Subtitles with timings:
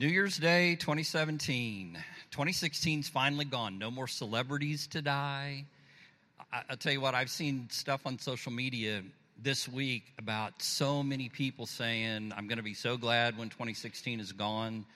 [0.00, 1.98] New Year's Day 2017.
[2.30, 3.80] 2016's finally gone.
[3.80, 5.64] No more celebrities to die.
[6.52, 9.02] I, will tell you what, I've seen stuff on social media
[9.42, 14.20] this week about so many people saying, I'm going to be so glad when 2016
[14.20, 14.86] is gone.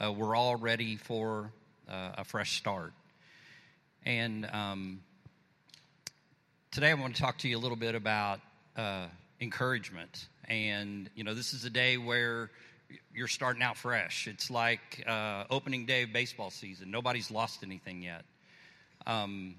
[0.00, 1.50] Uh, we're all ready for
[1.88, 2.92] uh, a fresh start.
[4.06, 5.00] And um,
[6.70, 8.38] today I want to talk to you a little bit about
[8.76, 9.06] uh,
[9.40, 10.28] encouragement.
[10.46, 12.52] And, you know, this is a day where
[13.14, 14.26] you're starting out fresh.
[14.26, 16.90] It's like uh, opening day of baseball season.
[16.90, 18.24] Nobody's lost anything yet.
[19.06, 19.56] Um,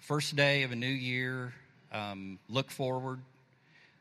[0.00, 1.52] first day of a new year,
[1.92, 3.20] um, look forward.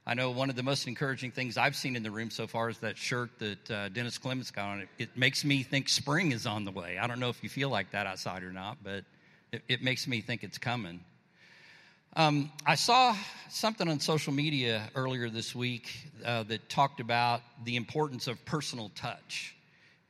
[0.08, 2.70] I know one of the most encouraging things I've seen in the room so far
[2.70, 4.90] is that shirt that uh, Dennis Clements got on it.
[5.00, 7.00] It makes me think spring is on the way.
[7.00, 9.04] I don't know if you feel like that outside or not, but
[9.52, 11.00] it, it makes me think it's coming.
[12.18, 13.14] Um, I saw
[13.50, 15.92] something on social media earlier this week
[16.24, 19.54] uh, that talked about the importance of personal touch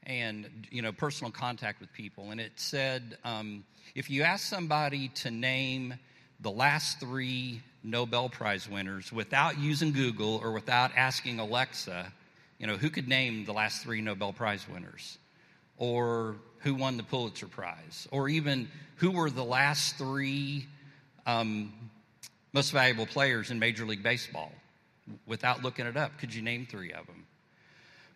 [0.03, 3.63] and you know personal contact with people, and it said um,
[3.95, 5.95] if you ask somebody to name
[6.41, 12.13] the last three Nobel Prize winners without using Google or without asking Alexa,
[12.59, 15.17] you know who could name the last three Nobel Prize winners,
[15.79, 20.67] or who won the Pulitzer Prize, or even who were the last three
[21.25, 21.73] um,
[22.55, 24.49] most valuable players in Major League Baseball
[25.27, 26.17] without looking it up.
[26.17, 27.25] Could you name three of them?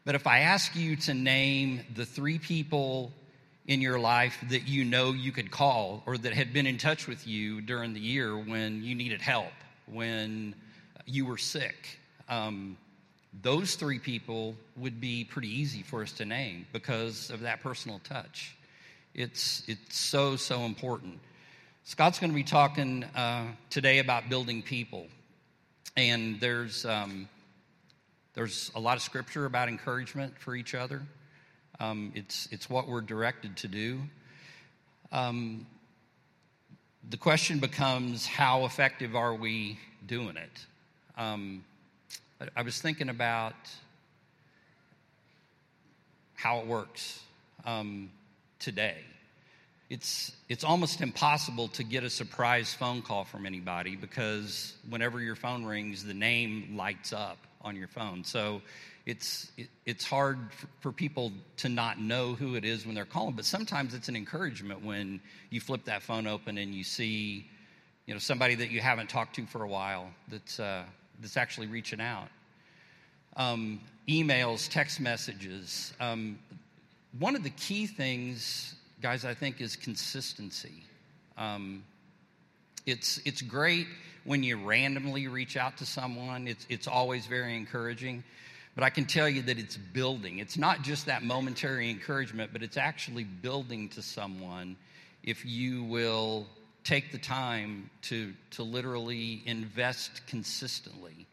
[0.05, 3.11] But if I ask you to name the three people
[3.67, 7.05] in your life that you know you could call or that had been in touch
[7.05, 9.51] with you during the year when you needed help,
[9.87, 10.55] when
[11.05, 12.77] you were sick, um,
[13.41, 17.99] those three people would be pretty easy for us to name because of that personal
[18.05, 18.55] touch.
[19.13, 21.19] It's, it's so, so important.
[21.89, 25.07] Scott's going to be talking uh, today about building people.
[25.97, 27.27] And there's, um,
[28.35, 31.01] there's a lot of scripture about encouragement for each other.
[31.79, 34.01] Um, it's, it's what we're directed to do.
[35.11, 35.65] Um,
[37.09, 40.65] the question becomes how effective are we doing it?
[41.17, 41.63] Um,
[42.55, 43.55] I was thinking about
[46.35, 47.19] how it works
[47.65, 48.11] um,
[48.59, 48.97] today
[49.89, 55.35] it's it's almost impossible to get a surprise phone call from anybody because whenever your
[55.35, 58.23] phone rings the name lights up on your phone.
[58.23, 58.61] So
[59.05, 60.37] it's it, it's hard
[60.81, 64.15] for, people to not know who it is when they're calling but sometimes it's an
[64.15, 67.49] encouragement when you flip that phone open and you see
[68.05, 70.83] you know somebody that you haven't talked to for a while that's uh,
[71.19, 72.27] that's actually reaching out.
[73.35, 76.37] Um, emails text messages um,
[77.17, 80.83] one of the key things guys, I think is consistency.
[81.37, 81.83] Um,
[82.85, 83.87] it's, it's great
[84.25, 88.23] when you randomly reach out to someone, it's, it's always very encouraging.
[88.75, 90.39] But I can tell you that it's building.
[90.39, 94.75] It's not just that momentary encouragement, but it's actually building to someone
[95.23, 96.47] if you will
[96.83, 101.27] take the time to, to literally invest consistently.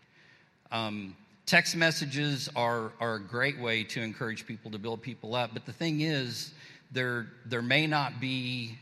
[0.73, 1.17] Um,
[1.47, 5.51] text messages are, are a great way to encourage people to build people up.
[5.53, 6.53] But the thing is,
[6.97, 8.79] there, there may not be,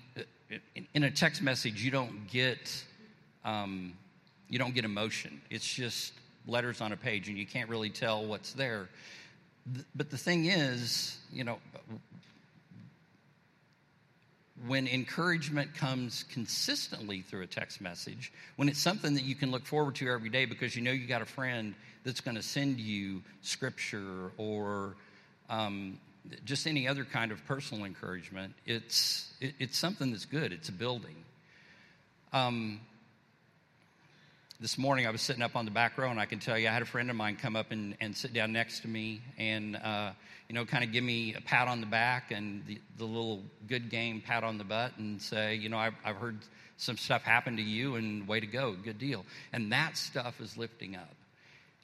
[0.95, 2.85] in a text message, you don't get,
[3.45, 3.93] um,
[4.49, 5.41] you don't get emotion.
[5.51, 6.13] It's just
[6.47, 8.89] letters on a page and you can't really tell what's there.
[9.97, 11.59] But the thing is, you know,
[14.69, 19.67] when encouragement comes consistently through a text message, when it's something that you can look
[19.67, 22.79] forward to every day because you know you got a friend that's going to send
[22.79, 24.95] you scripture or
[25.51, 25.99] um,
[26.45, 30.53] just any other kind of personal encouragement, it's, it, it's something that's good.
[30.53, 31.17] It's a building.
[32.33, 32.81] Um,
[34.61, 36.69] this morning I was sitting up on the back row, and I can tell you
[36.69, 39.21] I had a friend of mine come up and, and sit down next to me
[39.37, 40.13] and, uh,
[40.49, 43.43] you know, kind of give me a pat on the back and the, the little
[43.69, 46.39] good game pat on the butt and say, you know, I've, I've heard
[46.77, 49.25] some stuff happen to you and way to go, good deal.
[49.53, 51.15] And that stuff is lifting up.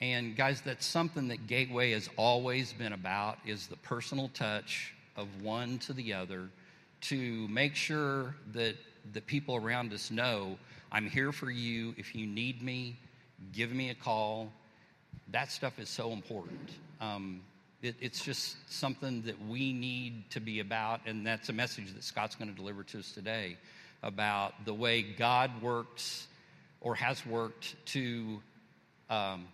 [0.00, 5.43] And guys, that's something that Gateway has always been about is the personal touch of
[5.43, 6.49] one to the other
[7.02, 8.76] to make sure that
[9.12, 10.56] the people around us know
[10.91, 11.94] I'm here for you.
[11.99, 12.97] If you need me,
[13.52, 14.50] give me a call.
[15.29, 16.70] That stuff is so important.
[17.02, 17.43] Um,
[17.82, 22.05] it, it's just something that we need to be about, and that's a message that
[22.05, 23.58] Scott's going to deliver to us today
[24.02, 26.26] about the way God works
[26.81, 28.41] or has worked to
[29.11, 29.47] um,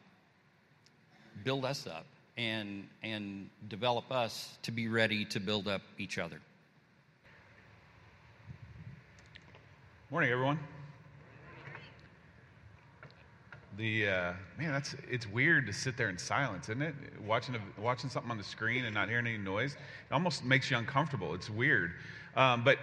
[1.44, 2.06] build us up
[2.36, 6.40] and, and develop us to be ready to build up each other.
[10.10, 10.58] Morning, everyone.
[13.76, 16.94] the uh, man, that's it's weird to sit there in silence, isn't it?
[17.26, 20.70] Watching a, watching something on the screen and not hearing any noise, it almost makes
[20.70, 21.34] you uncomfortable.
[21.34, 21.92] It's weird,
[22.36, 22.78] um, but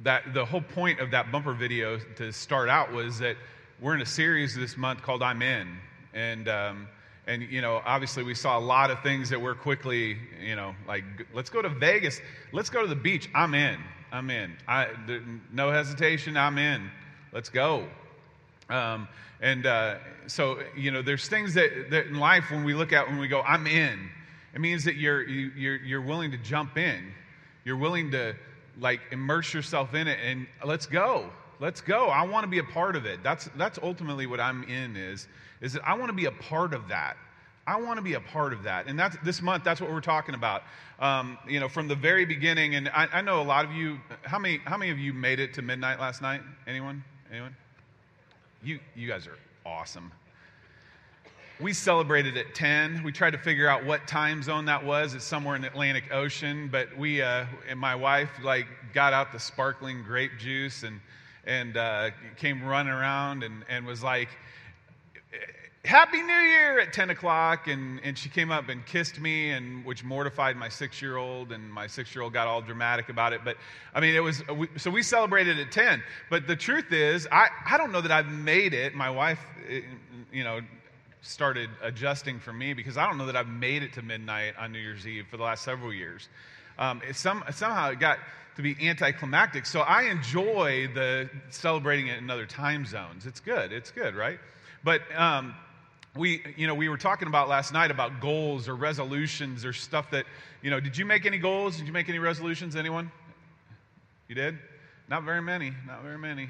[0.00, 3.36] that the whole point of that bumper video to start out was that
[3.80, 5.76] we're in a series this month called "I'm In,"
[6.14, 6.88] and um,
[7.28, 10.74] and you know obviously we saw a lot of things that were quickly you know
[10.88, 12.20] like let's go to Vegas,
[12.52, 13.28] let's go to the beach.
[13.34, 13.78] I'm in.
[14.10, 14.56] I'm in.
[14.66, 14.88] I,
[15.52, 16.36] no hesitation.
[16.36, 16.90] I'm in.
[17.32, 17.86] Let's go.
[18.70, 19.08] Um,
[19.40, 19.96] and uh,
[20.26, 23.28] so, you know, there's things that, that in life when we look at when we
[23.28, 24.10] go, I'm in,
[24.54, 27.12] it means that you're, you, you're, you're willing to jump in.
[27.64, 28.34] You're willing to
[28.80, 31.30] like immerse yourself in it and let's go.
[31.60, 32.06] Let's go.
[32.06, 33.22] I want to be a part of it.
[33.22, 35.28] That's, that's ultimately what I'm in is,
[35.60, 37.16] is that I want to be a part of that.
[37.66, 38.86] I want to be a part of that.
[38.86, 40.62] And that's, this month, that's what we're talking about.
[41.00, 43.98] Um, you know, from the very beginning, and I, I know a lot of you,
[44.22, 46.40] how many, how many of you made it to midnight last night?
[46.66, 47.04] Anyone?
[47.30, 47.54] Anyone?
[48.62, 50.10] You, you guys are awesome.
[51.60, 53.02] We celebrated at 10.
[53.02, 55.14] We tried to figure out what time zone that was.
[55.14, 59.32] It's somewhere in the Atlantic Ocean, but we uh, and my wife like got out
[59.32, 61.00] the sparkling grape juice and
[61.48, 64.28] and uh, came running around and, and was like,
[65.88, 67.66] Happy New Year at 10 o'clock.
[67.66, 71.50] And, and she came up and kissed me, and which mortified my six year old.
[71.50, 73.40] And my six year old got all dramatic about it.
[73.42, 73.56] But
[73.94, 74.42] I mean, it was,
[74.76, 76.02] so we celebrated at 10.
[76.28, 78.94] But the truth is, I, I don't know that I've made it.
[78.94, 79.80] My wife, eh,
[80.30, 80.60] you know,
[81.22, 84.72] started adjusting for me because I don't know that I've made it to midnight on
[84.72, 86.28] New Year's Eve for the last several years.
[86.78, 88.18] Um, it some, somehow it got
[88.56, 89.64] to be anticlimactic.
[89.64, 93.24] So I enjoy the celebrating it in other time zones.
[93.24, 93.72] It's good.
[93.72, 94.38] It's good, right?
[94.84, 95.54] But um,
[96.18, 100.10] we you know we were talking about last night about goals or resolutions or stuff
[100.10, 100.26] that
[100.62, 101.76] you know did you make any goals?
[101.76, 103.10] Did you make any resolutions anyone?
[104.26, 104.58] You did?
[105.08, 106.48] Not very many not very many.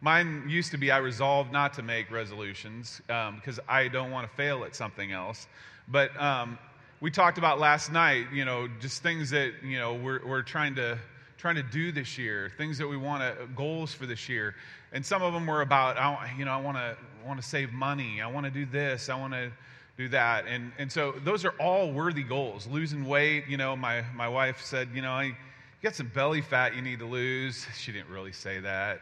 [0.00, 4.28] Mine used to be i resolved not to make resolutions um, because i don't want
[4.28, 5.46] to fail at something else.
[5.88, 6.58] But um,
[7.00, 10.74] we talked about last night you know just things that you know we're, we're trying
[10.74, 10.98] to
[11.46, 14.54] trying to do this year things that we want to goals for this year
[14.92, 16.96] and some of them were about I, you know i want to
[17.26, 18.20] want to save money.
[18.22, 19.08] I want to do this.
[19.08, 19.50] I want to
[19.98, 20.46] do that.
[20.46, 22.66] And, and so those are all worthy goals.
[22.66, 25.34] Losing weight, you know, my, my wife said, you know, I, you
[25.82, 27.66] got some belly fat you need to lose.
[27.76, 29.00] She didn't really say that.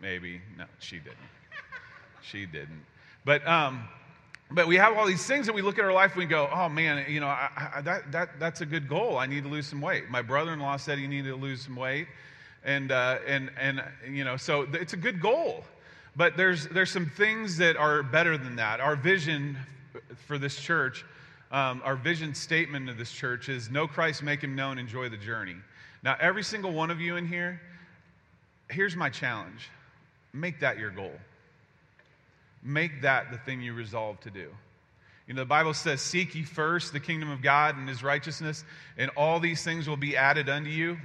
[0.00, 0.40] Maybe.
[0.58, 1.16] No, she didn't.
[2.22, 2.84] She didn't.
[3.24, 3.88] But, um,
[4.54, 6.48] but we have all these things that we look at our life and we go,
[6.52, 9.18] oh man, you know, I, I, that, that, that's a good goal.
[9.18, 10.08] I need to lose some weight.
[10.08, 12.06] My brother in law said he needed to lose some weight.
[12.64, 15.64] And, uh, and, and, you know, so it's a good goal.
[16.16, 18.80] But there's, there's some things that are better than that.
[18.80, 19.58] Our vision
[20.26, 21.04] for this church,
[21.50, 25.16] um, our vision statement of this church is know Christ, make him known, enjoy the
[25.16, 25.56] journey.
[26.02, 27.60] Now, every single one of you in here,
[28.70, 29.68] here's my challenge
[30.32, 31.12] make that your goal.
[32.64, 34.48] Make that the thing you resolve to do.
[35.26, 38.64] You know, the Bible says, Seek ye first the kingdom of God and his righteousness,
[38.96, 40.98] and all these things will be added unto you.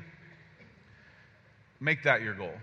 [1.79, 2.53] Make that your goal.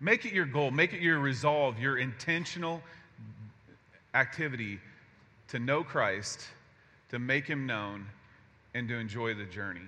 [0.00, 2.82] Make it your goal, make it your resolve, your intentional
[4.14, 4.80] activity
[5.48, 6.40] to know Christ,
[7.10, 8.06] to make him known,
[8.74, 9.86] and to enjoy the journey.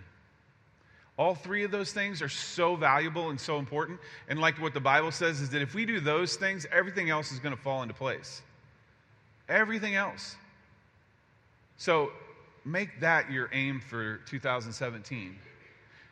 [1.17, 4.01] All three of those things are so valuable and so important.
[4.29, 7.31] And like what the Bible says is that if we do those things, everything else
[7.31, 8.43] is going to fall into place.
[9.49, 10.37] Everything else.
[11.77, 12.11] So
[12.65, 15.37] make that your aim for 2017.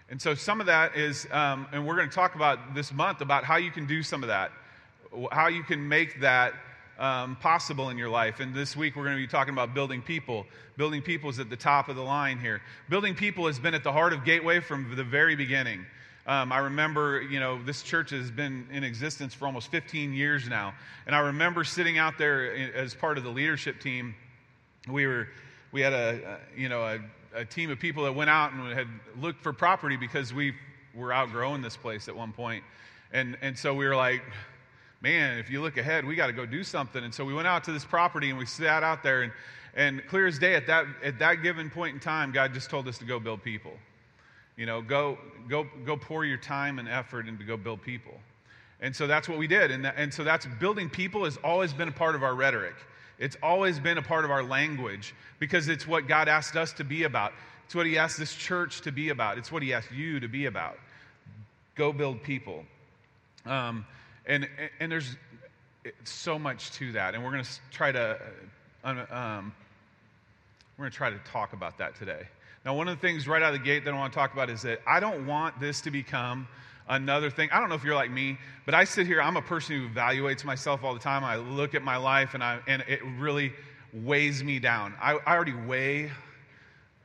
[0.09, 3.23] And so some of that is, um, and we're going to talk about this month
[3.23, 4.53] about how you can do some of that,
[5.33, 6.55] how you can make that
[7.03, 8.41] um, possible in your life.
[8.41, 10.47] And this week we're going to be talking about building people.
[10.77, 12.63] Building people is at the top of the line here.
[12.89, 15.85] Building people has been at the heart of Gateway from the very beginning.
[16.27, 20.49] Um, I remember, you know, this church has been in existence for almost 15 years
[20.49, 20.73] now.
[21.07, 24.15] And I remember sitting out there as part of the leadership team.
[24.89, 25.29] We were,
[25.73, 27.01] we had a, you know, a
[27.35, 28.89] a team of people that went out and had
[29.21, 30.55] looked for property because we
[30.95, 32.63] were outgrowing this place at one point.
[33.13, 34.23] And, and so we were like,
[35.03, 37.03] man, if you look ahead, we got to go do something.
[37.03, 39.23] And so we went out to this property and we sat out there.
[39.23, 39.33] And,
[39.75, 42.87] and clear as day, at that, at that given point in time, God just told
[42.87, 43.73] us to go build people.
[44.57, 45.19] You know, go,
[45.49, 48.15] go, go pour your time and effort into go build people.
[48.81, 49.71] And so that's what we did.
[49.71, 52.75] And, that, and so that's building people has always been a part of our rhetoric.
[53.19, 56.85] It's always been a part of our language because it's what God asked us to
[56.85, 57.33] be about.
[57.65, 59.39] It's what He asked this church to be about.
[59.39, 60.79] It's what He asked you to be about.
[61.75, 62.65] Go build people.
[63.47, 63.87] Um,
[64.27, 64.49] and,
[64.81, 65.17] and there's
[66.05, 67.15] so much to that.
[67.15, 68.19] And we're going to try to.
[68.85, 69.55] Uh, um,
[70.77, 72.23] we're going to try to talk about that today.
[72.65, 74.33] Now, one of the things right out of the gate that I want to talk
[74.33, 76.49] about is that I don't want this to become
[76.89, 77.51] another thing.
[77.53, 79.89] I don't know if you're like me, but I sit here, I'm a person who
[79.89, 81.25] evaluates myself all the time.
[81.25, 83.53] I look at my life and, I, and it really
[83.93, 84.95] weighs me down.
[85.01, 86.11] I, I already weigh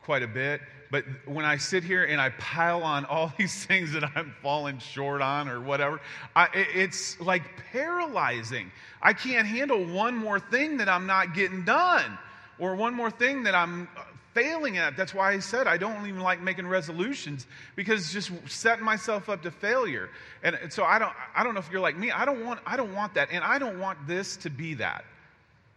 [0.04, 3.92] quite a bit, but when I sit here and I pile on all these things
[3.94, 6.00] that I'm falling short on or whatever,
[6.36, 8.72] I, it's like paralyzing.
[9.02, 12.18] I can't handle one more thing that I'm not getting done
[12.60, 14.04] or one more thing that I'm uh,
[14.34, 14.96] failing at.
[14.96, 19.30] That's why I said I don't even like making resolutions because it's just setting myself
[19.30, 20.10] up to failure.
[20.44, 22.12] And so I don't I don't know if you're like me.
[22.12, 25.06] I don't want I don't want that and I don't want this to be that.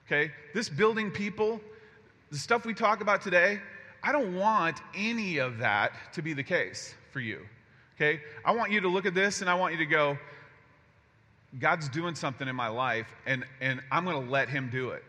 [0.06, 0.32] Okay?
[0.54, 1.60] This building people,
[2.30, 3.60] the stuff we talk about today,
[4.02, 7.40] I don't want any of that to be the case for you.
[7.96, 8.20] Okay?
[8.44, 10.18] I want you to look at this and I want you to go
[11.58, 15.04] God's doing something in my life and and I'm going to let him do it.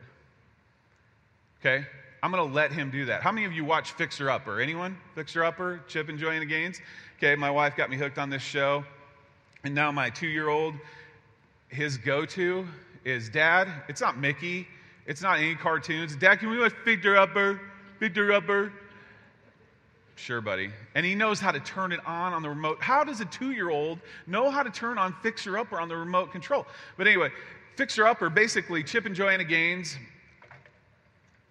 [1.60, 1.86] Okay?
[2.24, 3.22] I'm going to let him do that.
[3.22, 4.60] How many of you watch Fixer Upper?
[4.60, 4.98] Anyone?
[5.16, 5.82] Fixer Upper?
[5.88, 6.80] Chip and Joanna Gaines?
[7.18, 8.84] Okay, my wife got me hooked on this show.
[9.64, 10.76] And now my two year old,
[11.70, 12.68] his go to
[13.06, 14.68] is Dad, it's not Mickey,
[15.08, 16.16] it's not any cartoons.
[16.16, 17.60] Dad, can we watch Fixer Upper?
[18.00, 18.72] Fixer Upper?
[20.16, 20.70] Sure, buddy.
[20.94, 22.82] And he knows how to turn it on on the remote.
[22.82, 25.98] How does a two year old know how to turn on Fixer Upper on the
[25.98, 26.68] remote control?
[26.98, 27.30] But anyway,
[27.76, 29.98] Fixer Upper, basically, Chip and Joanna Gaines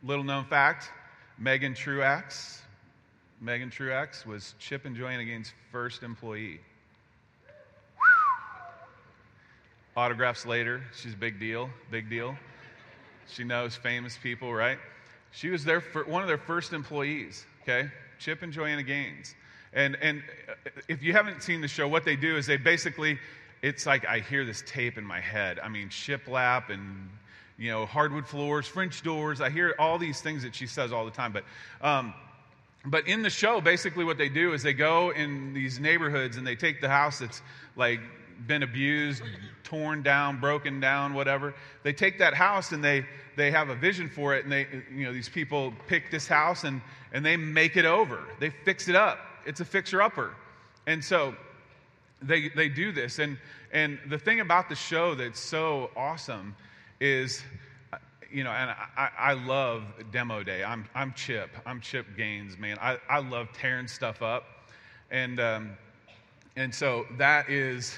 [0.03, 0.91] Little known fact
[1.39, 2.63] Megan Truax.
[3.41, 6.61] Megan Truax was Chip and Joanna Gaines' first employee.
[9.97, 10.83] Autographs later.
[10.95, 12.35] She's a big deal, big deal.
[13.29, 14.79] She knows famous people, right?
[15.33, 17.91] She was there for one of their first employees, okay?
[18.21, 19.35] Chip and Joanna Gaines.
[19.73, 20.23] And, and
[20.89, 23.19] if you haven't seen the show, what they do is they basically,
[23.63, 25.59] it's like I hear this tape in my head.
[25.59, 27.09] I mean, shiplap and
[27.59, 29.41] you know, hardwood floors, French doors.
[29.41, 31.33] I hear all these things that she says all the time.
[31.33, 31.45] But,
[31.83, 32.15] um,
[32.87, 36.47] but in the show, basically what they do is they go in these neighborhoods and
[36.47, 37.43] they take the house that's
[37.77, 38.01] like
[38.47, 39.23] been abused,
[39.63, 41.55] torn down, broken down, whatever.
[41.83, 43.05] They take that house and they,
[43.41, 44.45] they have a vision for it.
[44.45, 46.81] And they, you know, these people pick this house and,
[47.13, 48.21] and they make it over.
[48.39, 49.19] They fix it up.
[49.47, 50.35] It's a fixer upper.
[50.87, 51.35] And so
[52.23, 53.19] they, they do this.
[53.19, 53.39] And,
[53.73, 56.55] and the thing about the show that's so awesome
[57.01, 57.43] is,
[58.31, 60.63] you know, and I, I love demo day.
[60.63, 61.51] I'm, I'm Chip.
[61.65, 62.79] I'm Chip Gaines, man.
[62.81, 64.45] I, I love tearing stuff up.
[65.11, 65.71] And, um,
[66.57, 67.97] and so that is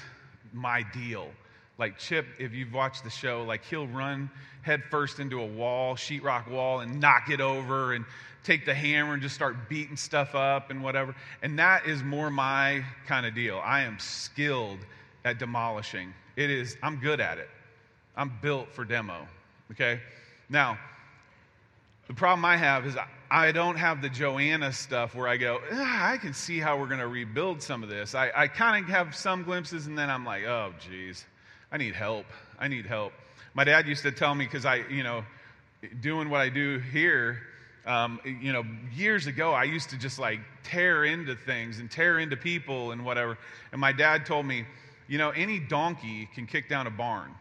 [0.53, 1.27] my deal.
[1.77, 4.29] Like Chip, if you've watched the show, like he'll run
[4.61, 8.05] headfirst into a wall, sheetrock wall, and knock it over and
[8.43, 11.15] take the hammer and just start beating stuff up and whatever.
[11.41, 13.59] And that is more my kind of deal.
[13.63, 14.79] I am skilled
[15.25, 16.13] at demolishing.
[16.35, 17.49] It is, I'm good at it.
[18.15, 19.27] I'm built for demo.
[19.71, 19.99] Okay?
[20.49, 20.77] Now,
[22.07, 22.95] the problem I have is
[23.31, 26.87] I don't have the Joanna stuff where I go, ah, I can see how we're
[26.87, 28.13] going to rebuild some of this.
[28.13, 31.25] I, I kind of have some glimpses, and then I'm like, oh, geez,
[31.73, 32.27] I need help.
[32.59, 33.13] I need help.
[33.55, 35.25] My dad used to tell me, because I, you know,
[36.01, 37.39] doing what I do here,
[37.87, 38.63] um, you know,
[38.95, 43.03] years ago, I used to just like tear into things and tear into people and
[43.03, 43.39] whatever.
[43.71, 44.65] And my dad told me,
[45.07, 47.31] you know, any donkey can kick down a barn.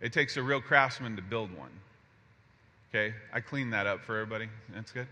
[0.00, 1.70] It takes a real craftsman to build one.
[2.90, 4.48] Okay, I cleaned that up for everybody.
[4.72, 5.08] That's good.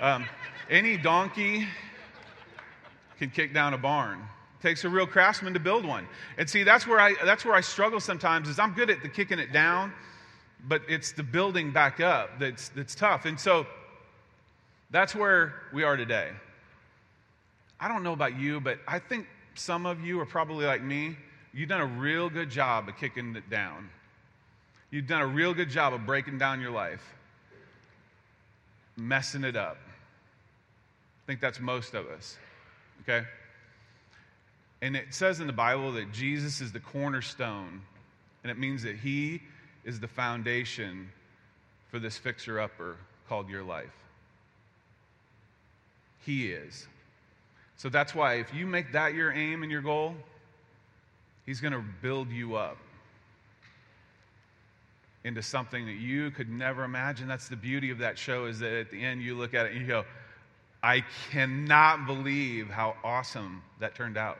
[0.00, 0.24] Um,
[0.70, 1.66] any donkey
[3.18, 4.20] can kick down a barn.
[4.66, 6.08] Takes a real craftsman to build one.
[6.38, 8.48] And see, that's where I that's where I struggle sometimes.
[8.48, 9.92] Is I'm good at the kicking it down,
[10.66, 13.26] but it's the building back up that's that's tough.
[13.26, 13.64] And so
[14.90, 16.30] that's where we are today.
[17.78, 21.16] I don't know about you, but I think some of you are probably like me.
[21.54, 23.88] You've done a real good job of kicking it down.
[24.90, 27.14] You've done a real good job of breaking down your life,
[28.96, 29.76] messing it up.
[29.78, 32.36] I think that's most of us,
[33.02, 33.24] okay?
[34.82, 37.80] And it says in the Bible that Jesus is the cornerstone,
[38.42, 39.42] and it means that He
[39.84, 41.10] is the foundation
[41.90, 42.96] for this fixer upper
[43.28, 43.92] called your life.
[46.24, 46.86] He is.
[47.76, 50.14] So that's why if you make that your aim and your goal,
[51.46, 52.76] He's going to build you up
[55.24, 57.26] into something that you could never imagine.
[57.28, 59.72] That's the beauty of that show is that at the end you look at it
[59.72, 60.04] and you go,
[60.82, 64.38] I cannot believe how awesome that turned out.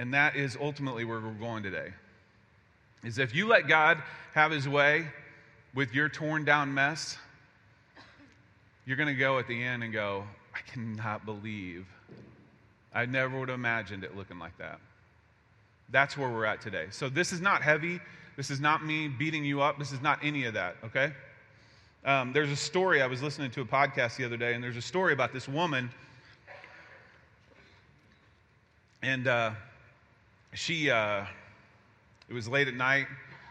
[0.00, 1.92] And that is ultimately where we're going today.
[3.04, 4.02] Is if you let God
[4.32, 5.06] have his way
[5.74, 7.18] with your torn down mess,
[8.86, 11.84] you're going to go at the end and go, I cannot believe.
[12.94, 14.80] I never would have imagined it looking like that.
[15.90, 16.86] That's where we're at today.
[16.90, 18.00] So this is not heavy.
[18.38, 19.78] This is not me beating you up.
[19.78, 21.12] This is not any of that, okay?
[22.06, 24.78] Um, there's a story, I was listening to a podcast the other day, and there's
[24.78, 25.90] a story about this woman.
[29.02, 29.50] and uh,
[30.54, 31.24] she, uh,
[32.28, 33.06] it was late at night.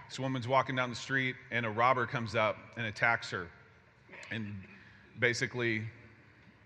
[0.10, 3.48] This woman's walking down the street, and a robber comes up and attacks her,
[4.32, 4.56] and
[5.20, 5.84] basically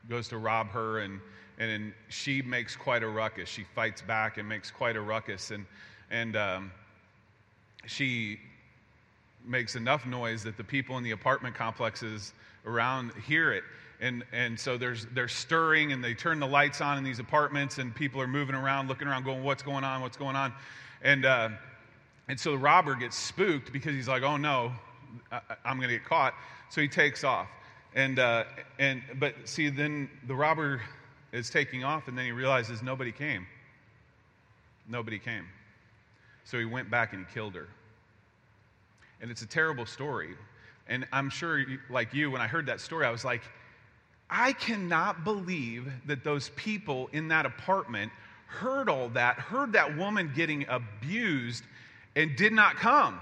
[0.10, 1.20] goes to rob her, and
[1.60, 3.48] and she makes quite a ruckus.
[3.48, 5.66] She fights back and makes quite a ruckus, and
[6.10, 6.72] and um,
[7.86, 8.40] she
[9.46, 12.34] makes enough noise that the people in the apartment complexes
[12.66, 13.64] around hear it.
[14.04, 17.78] And, and so there's, they're stirring and they turn the lights on in these apartments
[17.78, 20.02] and people are moving around, looking around, going, What's going on?
[20.02, 20.52] What's going on?
[21.02, 21.50] And, uh,
[22.28, 24.74] and so the robber gets spooked because he's like, Oh no,
[25.32, 26.34] I, am going to get caught.
[26.70, 27.48] So he takes off.
[27.96, 28.44] And, uh,
[28.78, 30.82] and, but see, then the robber
[31.32, 33.48] is taking off and then he realizes nobody came.
[34.86, 35.46] Nobody came.
[36.44, 37.70] So he went back and killed her.
[39.22, 40.36] And it's a terrible story.
[40.90, 43.44] And I'm sure, like you, when I heard that story, I was like,
[44.36, 48.12] I cannot believe that those people in that apartment
[48.48, 51.64] heard all that, heard that woman getting abused,
[52.16, 53.22] and did not come.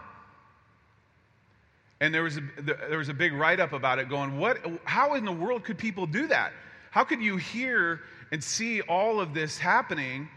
[2.00, 2.42] And there was a,
[2.90, 5.78] there was a big write up about it going, what, how in the world could
[5.78, 6.54] people do that?
[6.92, 8.00] How could you hear
[8.32, 10.30] and see all of this happening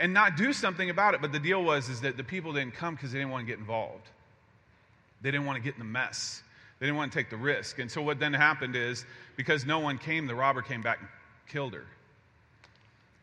[0.00, 1.20] and not do something about it?
[1.20, 3.50] But the deal was is that the people didn't come because they didn't want to
[3.52, 4.08] get involved.
[5.22, 6.42] They didn't want to get in the mess.
[6.78, 7.78] They didn't want to take the risk.
[7.78, 9.04] And so what then happened is
[9.36, 11.08] because no one came, the robber came back and
[11.48, 11.84] killed her.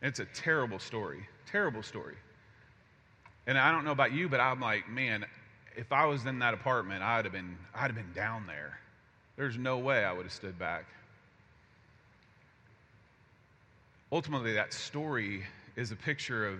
[0.02, 1.26] It's a terrible story.
[1.50, 2.16] Terrible story.
[3.46, 5.24] And I don't know about you, but I'm like, man,
[5.76, 8.78] if I was in that apartment, I'd have been, I'd have been down there.
[9.36, 10.86] There's no way I would have stood back.
[14.10, 15.44] Ultimately, that story
[15.76, 16.58] is a picture of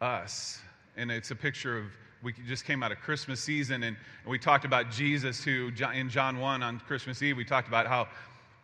[0.00, 0.60] us,
[0.96, 1.84] and it's a picture of
[2.22, 3.96] we just came out of Christmas season and
[4.26, 8.08] we talked about Jesus, who in John 1 on Christmas Eve, we talked about how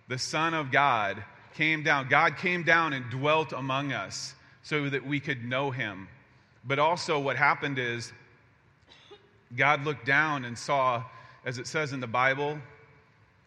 [0.09, 1.23] the Son of God
[1.55, 2.09] came down.
[2.09, 6.09] God came down and dwelt among us so that we could know him.
[6.65, 8.13] But also, what happened is
[9.57, 11.05] God looked down and saw,
[11.45, 12.59] as it says in the Bible,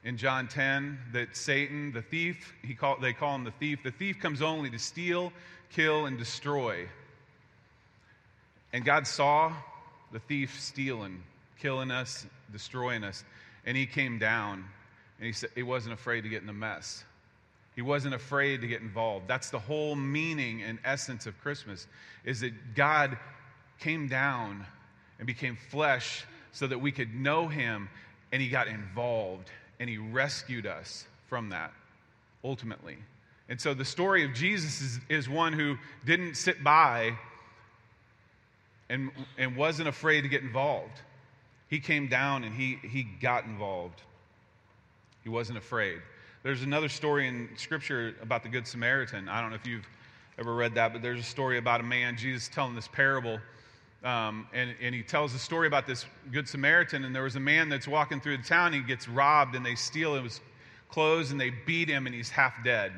[0.03, 3.91] in John 10 that Satan, the thief, he call, they call him the thief, the
[3.91, 5.31] thief comes only to steal,
[5.71, 6.87] kill, and destroy.
[8.71, 9.53] And God saw
[10.11, 11.23] the thief stealing,
[11.59, 13.23] killing us, destroying us.
[13.65, 14.65] And he came down
[15.17, 17.03] and he said he wasn't afraid to get in the mess.
[17.75, 19.27] He wasn't afraid to get involved.
[19.27, 21.87] That's the whole meaning and essence of Christmas
[22.25, 23.17] is that God
[23.79, 24.65] came down
[25.17, 27.89] and became flesh so that we could know him
[28.31, 31.71] and he got involved and he rescued us from that
[32.43, 32.97] ultimately.
[33.47, 37.17] And so the story of Jesus is, is one who didn't sit by
[38.89, 41.01] and, and wasn't afraid to get involved.
[41.67, 44.01] He came down and he, he got involved.
[45.23, 45.99] He wasn't afraid.
[46.41, 49.29] There's another story in Scripture about the Good Samaritan.
[49.29, 49.87] I don't know if you've
[50.39, 53.39] ever read that, but there's a story about a man, Jesus telling this parable.
[54.03, 57.03] Um, and, and he tells a story about this Good Samaritan.
[57.03, 58.71] And there was a man that's walking through the town.
[58.71, 60.39] He gets robbed, and they steal his
[60.87, 62.93] clothes, and they beat him, and he's half dead.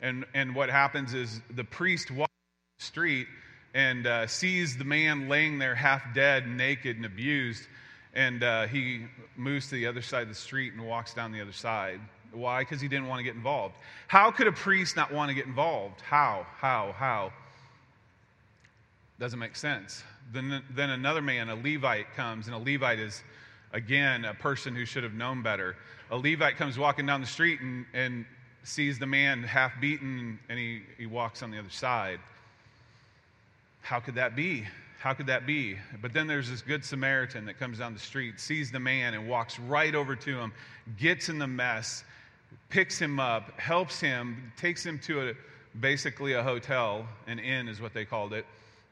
[0.00, 2.32] And, and what happens is the priest walks
[2.78, 3.26] the street
[3.76, 7.66] and uh, sees the man laying there half dead, naked, and abused.
[8.14, 9.04] And uh, he
[9.36, 12.00] moves to the other side of the street and walks down the other side.
[12.32, 12.60] Why?
[12.60, 13.74] Because he didn't want to get involved.
[14.08, 16.00] How could a priest not want to get involved?
[16.00, 16.46] How?
[16.56, 16.94] How?
[16.96, 17.34] How?
[19.20, 20.02] Doesn't make sense.
[20.32, 23.22] Then, then another man, a Levite, comes, and a Levite is,
[23.74, 25.76] again, a person who should have known better.
[26.10, 28.24] A Levite comes walking down the street and, and
[28.62, 32.20] sees the man half beaten, and he, he walks on the other side.
[33.86, 34.66] How could that be?
[34.98, 35.76] How could that be?
[36.02, 39.28] But then there's this good Samaritan that comes down the street, sees the man, and
[39.28, 40.52] walks right over to him,
[40.98, 42.02] gets in the mess,
[42.68, 45.34] picks him up, helps him, takes him to a,
[45.78, 48.44] basically a hotel, an inn is what they called it,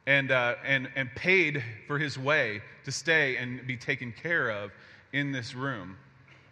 [0.07, 4.71] and, uh, and, and paid for his way to stay and be taken care of
[5.13, 5.97] in this room.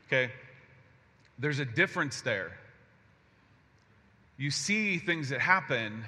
[0.09, 0.33] Okay?
[1.39, 2.51] There's a difference there.
[4.37, 6.07] You see things that happen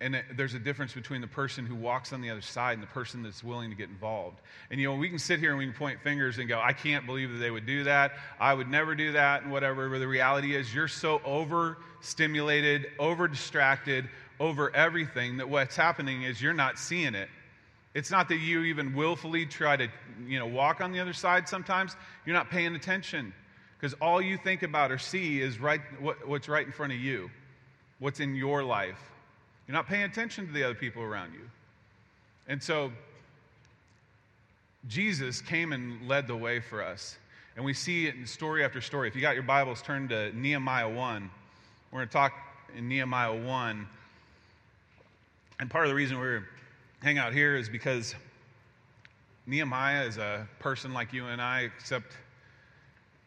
[0.00, 2.88] and there's a difference between the person who walks on the other side and the
[2.88, 4.40] person that's willing to get involved.
[4.70, 6.72] And you know, we can sit here and we can point fingers and go, I
[6.72, 8.12] can't believe that they would do that.
[8.40, 9.88] I would never do that, and whatever.
[9.88, 14.08] But the reality is, you're so overstimulated, over distracted,
[14.40, 17.28] over everything that what's happening is you're not seeing it.
[17.94, 19.88] It's not that you even willfully try to,
[20.26, 21.94] you know, walk on the other side sometimes.
[22.26, 23.32] You're not paying attention
[23.78, 26.98] because all you think about or see is right, what, what's right in front of
[26.98, 27.30] you,
[28.00, 28.98] what's in your life
[29.66, 31.48] you're not paying attention to the other people around you.
[32.48, 32.92] And so,
[34.88, 37.16] Jesus came and led the way for us.
[37.56, 39.08] And we see it in story after story.
[39.08, 41.30] If you got your Bibles, turn to Nehemiah 1.
[41.90, 42.32] We're going to talk
[42.76, 43.86] in Nehemiah 1
[45.60, 46.44] And part of the reason we're
[47.00, 48.14] hang out here is because
[49.46, 52.12] Nehemiah is a person like you and I, except,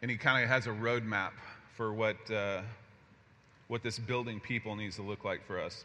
[0.02, 1.30] and he kind of has a roadmap
[1.74, 2.60] for what, uh,
[3.68, 5.84] what this building people needs to look like for us.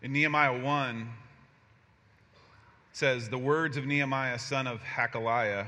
[0.00, 1.08] In Nehemiah 1,
[2.92, 5.66] says, The words of Nehemiah, son of Hakaliah,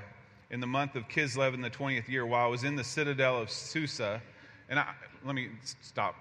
[0.51, 3.41] in the month of Kislev in the 20th year, while I was in the citadel
[3.41, 4.23] of Susa,
[4.69, 5.49] and I, let me
[5.81, 6.15] stop.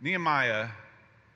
[0.00, 0.68] Nehemiah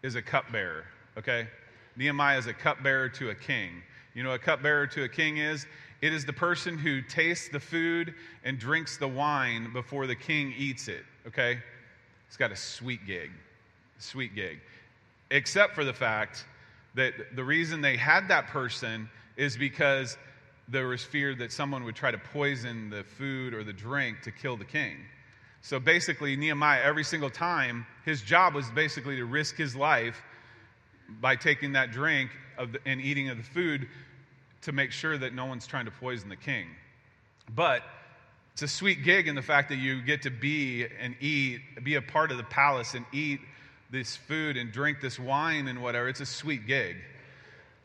[0.02, 0.85] is a cupbearer,
[1.16, 1.48] okay?
[1.96, 3.82] Nehemiah is a cupbearer to a king.
[4.14, 5.66] You know what a cupbearer to a king is?
[6.02, 10.52] It is the person who tastes the food and drinks the wine before the king
[10.59, 11.59] eats it, okay?
[12.28, 13.30] It's got a sweet gig.
[13.98, 14.61] Sweet gig.
[15.30, 16.44] Except for the fact
[16.94, 20.16] that the reason they had that person is because
[20.68, 24.30] there was fear that someone would try to poison the food or the drink to
[24.30, 24.96] kill the king.
[25.62, 30.22] So basically, Nehemiah, every single time, his job was basically to risk his life
[31.20, 33.88] by taking that drink the, and eating of the food
[34.62, 36.66] to make sure that no one's trying to poison the king.
[37.54, 37.82] But
[38.52, 41.96] it's a sweet gig in the fact that you get to be and eat, be
[41.96, 43.40] a part of the palace and eat
[43.90, 46.09] this food and drink this wine and whatever.
[46.09, 46.96] It's a sweet gig.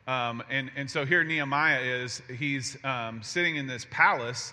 [0.07, 4.51] Um, and, and so here Nehemiah is, he's um, sitting in this palace,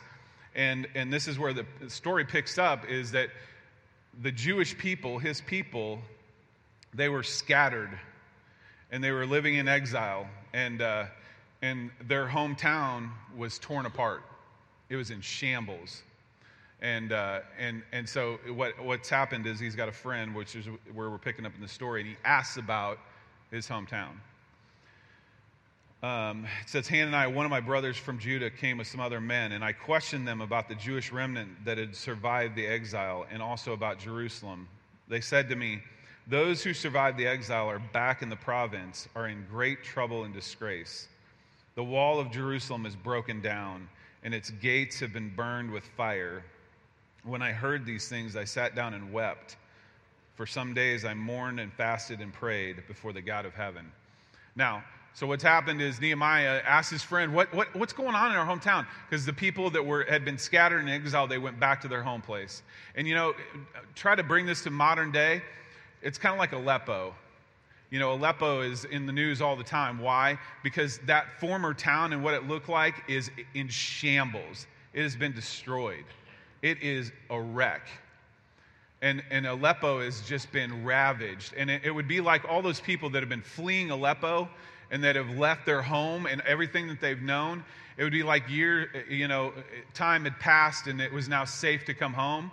[0.54, 3.30] and, and this is where the story picks up is that
[4.22, 6.00] the Jewish people, his people,
[6.92, 7.98] they were scattered
[8.90, 11.04] and they were living in exile, and, uh,
[11.60, 14.22] and their hometown was torn apart.
[14.88, 16.02] It was in shambles.
[16.80, 20.66] And, uh, and, and so what, what's happened is he's got a friend, which is
[20.94, 22.98] where we're picking up in the story, and he asks about
[23.50, 24.10] his hometown.
[26.00, 29.50] Um, it says, "Hanani, one of my brothers from Judah, came with some other men,
[29.50, 33.72] and I questioned them about the Jewish remnant that had survived the exile and also
[33.72, 34.68] about Jerusalem.
[35.08, 35.82] They said to me,
[36.28, 40.32] Those who survived the exile are back in the province, are in great trouble and
[40.32, 41.08] disgrace.
[41.74, 43.88] The wall of Jerusalem is broken down,
[44.22, 46.44] and its gates have been burned with fire.
[47.28, 49.56] When I heard these things, I sat down and wept.
[50.34, 53.92] For some days I mourned and fasted and prayed before the God of heaven.
[54.56, 58.38] Now, so what's happened is Nehemiah asked his friend, what, what, what's going on in
[58.38, 58.86] our hometown?
[59.10, 62.02] Because the people that were, had been scattered in exile, they went back to their
[62.02, 62.62] home place.
[62.94, 63.34] And you know,
[63.94, 65.42] try to bring this to modern day.
[66.00, 67.14] It's kind of like Aleppo.
[67.90, 69.98] You know, Aleppo is in the news all the time.
[69.98, 70.38] Why?
[70.62, 74.66] Because that former town and what it looked like is in shambles.
[74.94, 76.04] It has been destroyed.
[76.62, 77.82] It is a wreck.
[79.00, 81.54] And, and Aleppo has just been ravaged.
[81.56, 84.48] And it, it would be like all those people that have been fleeing Aleppo
[84.90, 87.64] and that have left their home and everything that they've known.
[87.96, 89.52] It would be like year, you know,
[89.94, 92.50] time had passed and it was now safe to come home.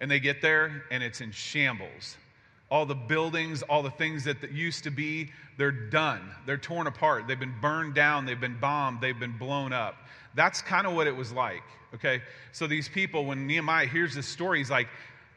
[0.00, 2.16] And they get there and it's in shambles.
[2.74, 6.20] All the buildings, all the things that used to be, they're done.
[6.44, 7.28] They're torn apart.
[7.28, 8.26] They've been burned down.
[8.26, 9.00] They've been bombed.
[9.00, 9.94] They've been blown up.
[10.34, 11.62] That's kind of what it was like.
[11.94, 12.20] Okay?
[12.50, 14.88] So these people, when Nehemiah hears this story, he's like,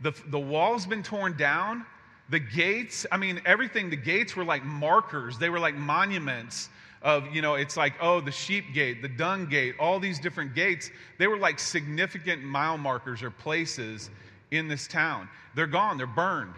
[0.02, 1.86] the, the wall's been torn down.
[2.30, 6.70] The gates, I mean, everything, the gates were like markers, they were like monuments
[7.04, 10.56] of, you know, it's like, oh, the sheep gate, the dung gate, all these different
[10.56, 10.90] gates.
[11.20, 14.10] They were like significant mile markers or places
[14.50, 15.30] in this town.
[15.54, 16.56] They're gone, they're burned.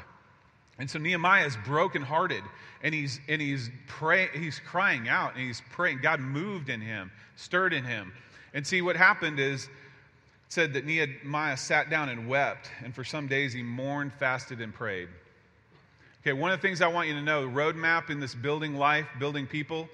[0.79, 2.43] And so Nehemiah is brokenhearted
[2.81, 5.99] and he's and he's praying, he's crying out and he's praying.
[6.01, 8.13] God moved in him, stirred in him.
[8.53, 9.69] And see what happened is
[10.47, 14.73] said that Nehemiah sat down and wept, and for some days he mourned, fasted, and
[14.73, 15.07] prayed.
[16.21, 18.75] Okay, one of the things I want you to know, the roadmap in this building
[18.75, 19.87] life, building people,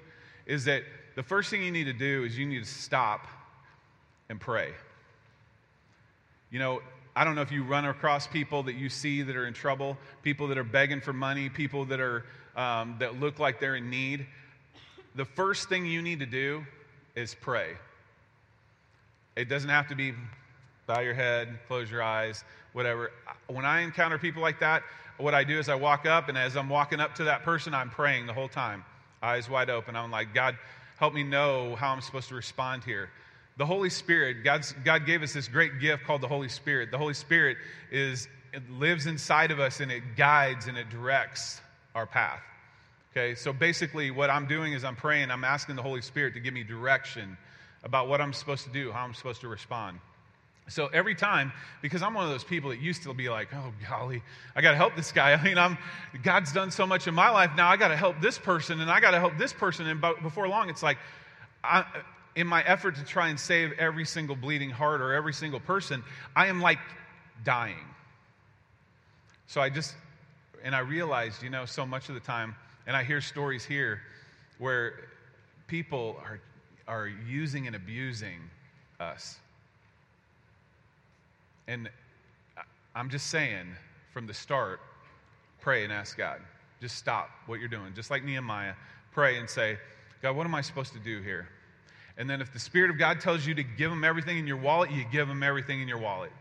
[0.46, 0.82] is that
[1.14, 3.26] the first thing you need to do is you need to stop
[4.30, 4.72] and pray.
[6.50, 6.80] You know,
[7.16, 9.96] I don't know if you run across people that you see that are in trouble,
[10.22, 13.88] people that are begging for money, people that are um, that look like they're in
[13.88, 14.26] need.
[15.14, 16.66] The first thing you need to do
[17.14, 17.72] is pray.
[19.34, 20.12] It doesn't have to be
[20.86, 23.10] bow your head, close your eyes, whatever.
[23.48, 24.82] When I encounter people like that,
[25.16, 27.74] what I do is I walk up, and as I'm walking up to that person,
[27.74, 28.84] I'm praying the whole time,
[29.22, 29.96] eyes wide open.
[29.96, 30.56] I'm like, God,
[30.98, 33.08] help me know how I'm supposed to respond here.
[33.56, 36.90] The Holy Spirit, God's, God gave us this great gift called the Holy Spirit.
[36.90, 37.56] The Holy Spirit
[37.90, 41.60] is it lives inside of us and it guides and it directs
[41.94, 42.40] our path.
[43.12, 46.40] Okay, so basically, what I'm doing is I'm praying, I'm asking the Holy Spirit to
[46.40, 47.38] give me direction
[47.82, 50.00] about what I'm supposed to do, how I'm supposed to respond.
[50.68, 53.72] So every time, because I'm one of those people that used to be like, oh
[53.88, 54.22] golly,
[54.54, 55.32] I got to help this guy.
[55.34, 55.78] I mean, I'm
[56.22, 57.52] God's done so much in my life.
[57.56, 59.86] Now I got to help this person, and I got to help this person.
[59.86, 60.98] And before long, it's like,
[61.64, 61.84] I,
[62.36, 66.04] in my effort to try and save every single bleeding heart or every single person,
[66.36, 66.78] I am like
[67.44, 67.86] dying.
[69.46, 69.94] So I just,
[70.62, 72.54] and I realized, you know, so much of the time,
[72.86, 74.00] And I hear stories here
[74.58, 75.08] where
[75.66, 76.40] people are,
[76.86, 78.38] are using and abusing
[79.00, 79.38] us.
[81.66, 81.88] And
[82.94, 83.66] I'm just saying,
[84.12, 84.80] from the start,
[85.60, 86.40] pray and ask God.
[86.80, 87.92] Just stop what you're doing.
[87.94, 88.74] Just like Nehemiah,
[89.10, 89.78] pray and say,
[90.22, 91.48] God, what am I supposed to do here?
[92.18, 94.56] And then if the Spirit of God tells you to give them everything in your
[94.56, 96.32] wallet, you give them everything in your wallet.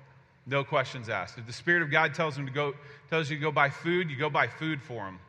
[0.46, 1.38] No questions asked.
[1.38, 2.74] If the Spirit of God tells them to go,
[3.10, 5.20] tells you to go buy food, you go buy food for them.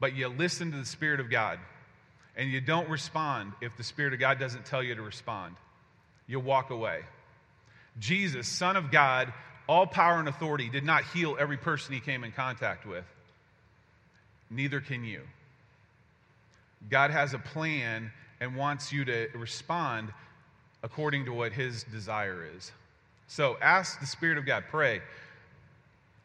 [0.00, 1.58] But you listen to the Spirit of God.
[2.36, 5.54] And you don't respond if the Spirit of God doesn't tell you to respond.
[6.26, 7.00] You walk away.
[7.98, 9.32] Jesus, Son of God,
[9.68, 13.04] all power and authority, did not heal every person he came in contact with.
[14.50, 15.20] Neither can you.
[16.90, 20.12] God has a plan and wants you to respond
[20.82, 22.72] according to what his desire is.
[23.28, 25.00] So ask the Spirit of God, pray.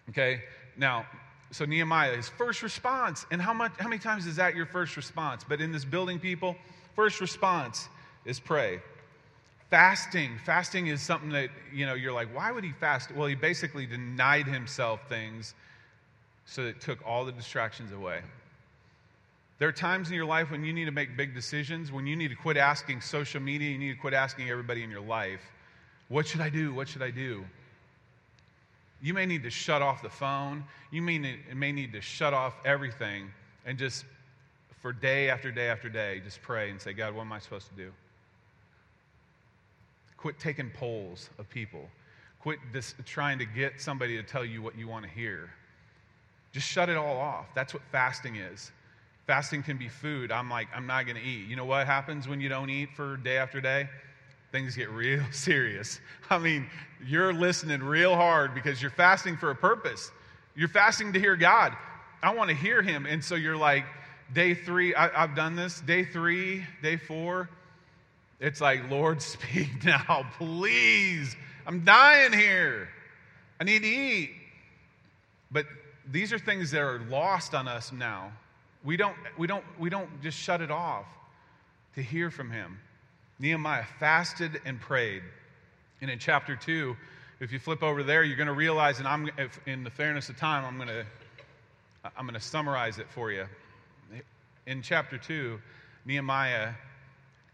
[0.09, 0.43] Okay?
[0.77, 1.05] Now,
[1.51, 4.95] so Nehemiah, his first response, and how much how many times is that your first
[4.97, 5.43] response?
[5.47, 6.55] But in this building, people,
[6.95, 7.87] first response
[8.25, 8.79] is pray.
[9.69, 10.37] Fasting.
[10.45, 13.11] Fasting is something that, you know, you're like, why would he fast?
[13.15, 15.53] Well, he basically denied himself things
[16.45, 18.21] so it took all the distractions away.
[19.59, 22.15] There are times in your life when you need to make big decisions, when you
[22.15, 25.41] need to quit asking social media, you need to quit asking everybody in your life,
[26.07, 26.73] what should I do?
[26.73, 27.45] What should I do?
[29.01, 30.63] You may need to shut off the phone.
[30.91, 33.29] You may need, may need to shut off everything
[33.65, 34.05] and just,
[34.81, 37.67] for day after day after day, just pray and say, God, what am I supposed
[37.69, 37.91] to do?
[40.17, 41.87] Quit taking polls of people.
[42.41, 45.49] Quit just trying to get somebody to tell you what you want to hear.
[46.53, 47.45] Just shut it all off.
[47.53, 48.71] That's what fasting is.
[49.29, 50.31] Fasting can be food.
[50.31, 51.47] I'm like, I'm not going to eat.
[51.47, 53.87] You know what happens when you don't eat for day after day?
[54.51, 55.99] Things get real serious.
[56.31, 56.65] I mean,
[57.05, 60.09] you're listening real hard because you're fasting for a purpose.
[60.55, 61.77] You're fasting to hear God.
[62.23, 63.05] I want to hear Him.
[63.05, 63.85] And so you're like,
[64.33, 65.79] day three, I, have done this.
[65.79, 67.51] Day three, day four,
[68.39, 71.35] it's like, Lord, speak now, please.
[71.67, 72.89] I'm dying here.
[73.59, 74.31] I need to eat.
[75.51, 75.67] But
[76.09, 78.31] these are things that are lost on us now
[78.83, 81.05] we don't, we, don't, we don't just shut it off
[81.95, 82.79] to hear from him.
[83.39, 85.23] Nehemiah fasted and prayed.
[86.01, 86.95] And in chapter 2,
[87.39, 90.29] if you flip over there, you're going to realize, and I'm, if, in the fairness
[90.29, 91.05] of time, I'm going to,
[92.17, 93.45] I'm going to summarize it for you.
[94.65, 95.59] In chapter 2,
[96.05, 96.73] Nehemiah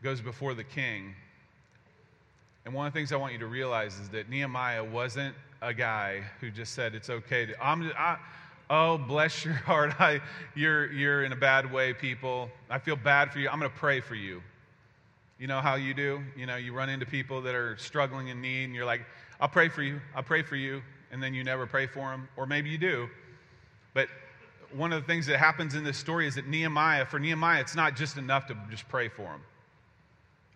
[0.02, 1.14] goes before the king.
[2.66, 5.74] And one of the things I want you to realize is that Nehemiah wasn't a
[5.74, 8.18] guy who just said, It's okay to, I'm, I,
[8.70, 10.00] Oh, bless your heart.
[10.00, 10.22] I,
[10.56, 12.50] you're, you're in a bad way, people.
[12.70, 13.50] I feel bad for you.
[13.50, 14.42] I'm going to pray for you.
[15.40, 16.24] You know how you do?
[16.38, 19.02] You know, you run into people that are struggling in need, and you're like,
[19.40, 20.00] I'll pray for you.
[20.16, 20.82] I'll pray for you.
[21.12, 22.28] And then you never pray for them.
[22.38, 23.10] Or maybe you do.
[23.94, 24.08] But
[24.74, 27.76] one of the things that happens in this story is that Nehemiah, for Nehemiah, it's
[27.76, 29.42] not just enough to just pray for him.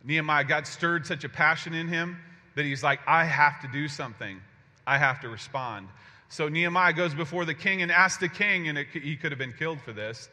[0.03, 2.17] Nehemiah, God stirred such a passion in him
[2.55, 4.41] that he's like, I have to do something.
[4.87, 5.87] I have to respond.
[6.29, 9.39] So Nehemiah goes before the king and asks the king, and it, he could have
[9.39, 10.29] been killed for this.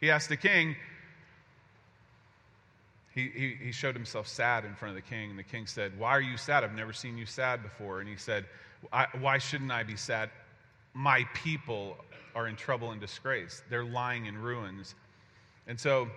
[0.00, 0.74] He asked the king,
[3.14, 5.98] he, he, he, showed himself sad in front of the king, and the king said,
[5.98, 6.64] Why are you sad?
[6.64, 8.00] I've never seen you sad before.
[8.00, 8.46] And he said,
[9.20, 10.30] Why shouldn't I be sad?
[10.94, 11.96] My people
[12.34, 13.62] are in trouble and disgrace.
[13.70, 14.94] They're lying in ruins.
[15.68, 16.08] And so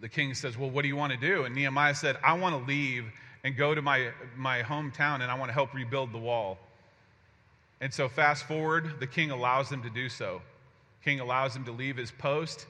[0.00, 1.44] the king says, Well, what do you want to do?
[1.44, 3.06] And Nehemiah said, I want to leave
[3.42, 6.58] and go to my, my hometown, and I want to help rebuild the wall.
[7.80, 10.40] And so, fast forward, the king allows them to do so.
[11.04, 12.66] King allows him to leave his post.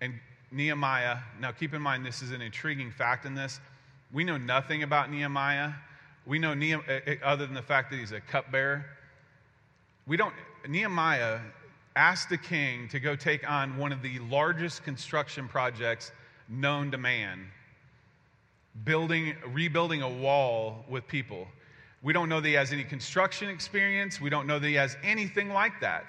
[0.00, 0.14] And
[0.50, 3.60] Nehemiah, now keep in mind, this is an intriguing fact in this.
[4.12, 5.72] We know nothing about Nehemiah.
[6.26, 8.84] We know Nehemiah, eh, other than the fact that he's a cupbearer.
[10.06, 10.34] We don't,
[10.68, 11.40] Nehemiah
[11.94, 16.12] asked the king to go take on one of the largest construction projects
[16.48, 17.50] known to man
[18.84, 21.48] building, rebuilding a wall with people.
[22.02, 24.20] We don't know that he has any construction experience.
[24.20, 26.04] We don't know that he has anything like that.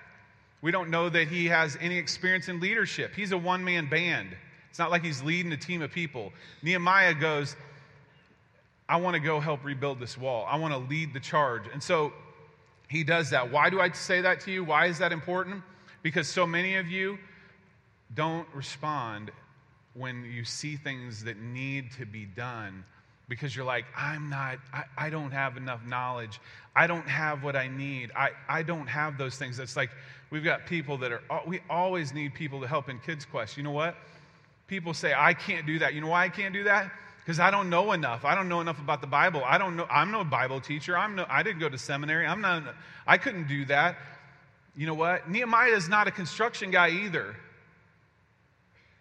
[0.61, 3.13] We don't know that he has any experience in leadership.
[3.15, 4.35] He's a one man band.
[4.69, 6.31] It's not like he's leading a team of people.
[6.61, 7.55] Nehemiah goes,
[8.89, 10.45] I want to go help rebuild this wall.
[10.47, 11.63] I want to lead the charge.
[11.71, 12.13] And so
[12.87, 13.51] he does that.
[13.51, 14.63] Why do I say that to you?
[14.63, 15.61] Why is that important?
[16.03, 17.17] Because so many of you
[18.15, 19.31] don't respond
[19.93, 22.83] when you see things that need to be done
[23.29, 26.39] because you're like, I'm not, I, I, don't have enough knowledge.
[26.75, 28.11] I don't have what I need.
[28.15, 29.59] I, I don't have those things.
[29.59, 29.89] It's like
[30.29, 33.57] we've got people that are, we always need people to help in Kids Quest.
[33.57, 33.95] You know what?
[34.67, 35.93] People say, I can't do that.
[35.93, 36.89] You know why I can't do that?
[37.19, 38.23] Because I don't know enough.
[38.23, 39.43] I don't know enough about the Bible.
[39.45, 40.97] I don't know, I'm no Bible teacher.
[40.97, 42.25] I'm no, I didn't go to seminary.
[42.25, 42.63] I'm not,
[43.05, 43.97] I couldn't do that.
[44.77, 45.29] You know what?
[45.29, 47.35] Nehemiah is not a construction guy either.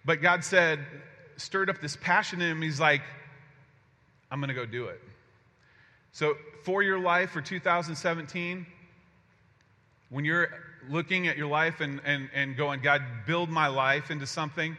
[0.04, 0.80] But God said,
[1.36, 2.62] stirred up this passion in him.
[2.62, 3.02] He's like,
[4.30, 5.00] I'm going to go do it.
[6.12, 6.34] So,
[6.64, 8.66] for your life for 2017,
[10.10, 10.48] when you're
[10.88, 14.76] looking at your life and, and, and going, God, build my life into something,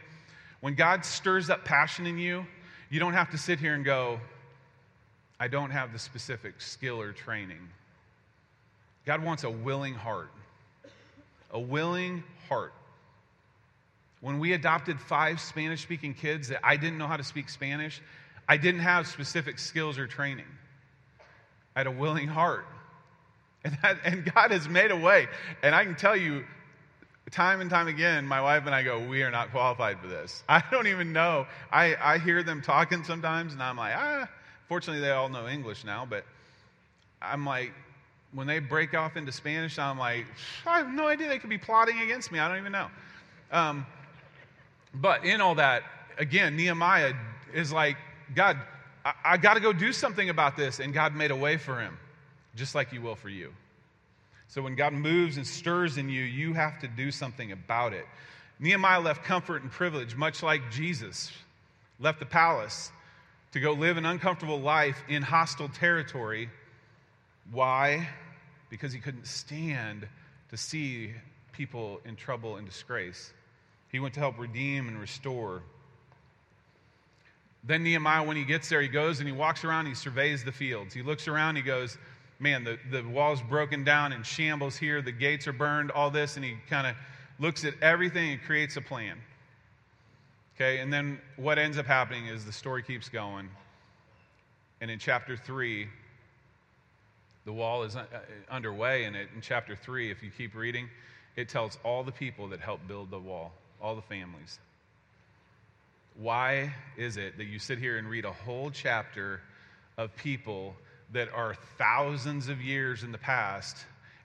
[0.60, 2.46] when God stirs up passion in you,
[2.90, 4.20] you don't have to sit here and go,
[5.38, 7.68] I don't have the specific skill or training.
[9.06, 10.30] God wants a willing heart.
[11.52, 12.72] A willing heart.
[14.20, 18.02] When we adopted five Spanish speaking kids that I didn't know how to speak Spanish,
[18.48, 20.46] I didn't have specific skills or training.
[21.76, 22.66] I had a willing heart.
[23.64, 25.26] And, that, and God has made a way.
[25.62, 26.44] And I can tell you,
[27.30, 30.42] time and time again, my wife and I go, We are not qualified for this.
[30.48, 31.46] I don't even know.
[31.70, 34.28] I, I hear them talking sometimes, and I'm like, Ah,
[34.68, 36.24] fortunately, they all know English now, but
[37.20, 37.72] I'm like,
[38.32, 40.26] when they break off into Spanish, I'm like,
[40.66, 41.28] I have no idea.
[41.28, 42.38] They could be plotting against me.
[42.38, 42.88] I don't even know.
[43.50, 43.86] Um,
[44.94, 45.82] but in all that,
[46.18, 47.14] again, Nehemiah
[47.54, 47.96] is like,
[48.34, 48.58] God,
[49.04, 50.80] I, I got to go do something about this.
[50.80, 51.98] And God made a way for him,
[52.54, 53.52] just like you will for you.
[54.48, 58.06] So when God moves and stirs in you, you have to do something about it.
[58.58, 61.30] Nehemiah left comfort and privilege, much like Jesus
[62.00, 62.90] left the palace
[63.52, 66.50] to go live an uncomfortable life in hostile territory.
[67.50, 68.08] Why?
[68.70, 70.06] Because he couldn't stand
[70.50, 71.12] to see
[71.52, 73.32] people in trouble and disgrace.
[73.90, 75.62] He went to help redeem and restore.
[77.64, 80.52] Then Nehemiah, when he gets there, he goes and he walks around, he surveys the
[80.52, 80.94] fields.
[80.94, 81.98] He looks around, he goes,
[82.40, 86.36] Man, the, the wall's broken down in shambles here, the gates are burned, all this,
[86.36, 86.94] and he kind of
[87.40, 89.18] looks at everything and creates a plan.
[90.54, 93.48] Okay, and then what ends up happening is the story keeps going.
[94.80, 95.88] And in chapter 3,
[97.44, 98.04] the wall is uh,
[98.50, 100.88] underway, and in chapter 3, if you keep reading,
[101.36, 104.58] it tells all the people that helped build the wall, all the families.
[106.20, 109.40] Why is it that you sit here and read a whole chapter
[109.96, 110.74] of people
[111.12, 113.76] that are thousands of years in the past,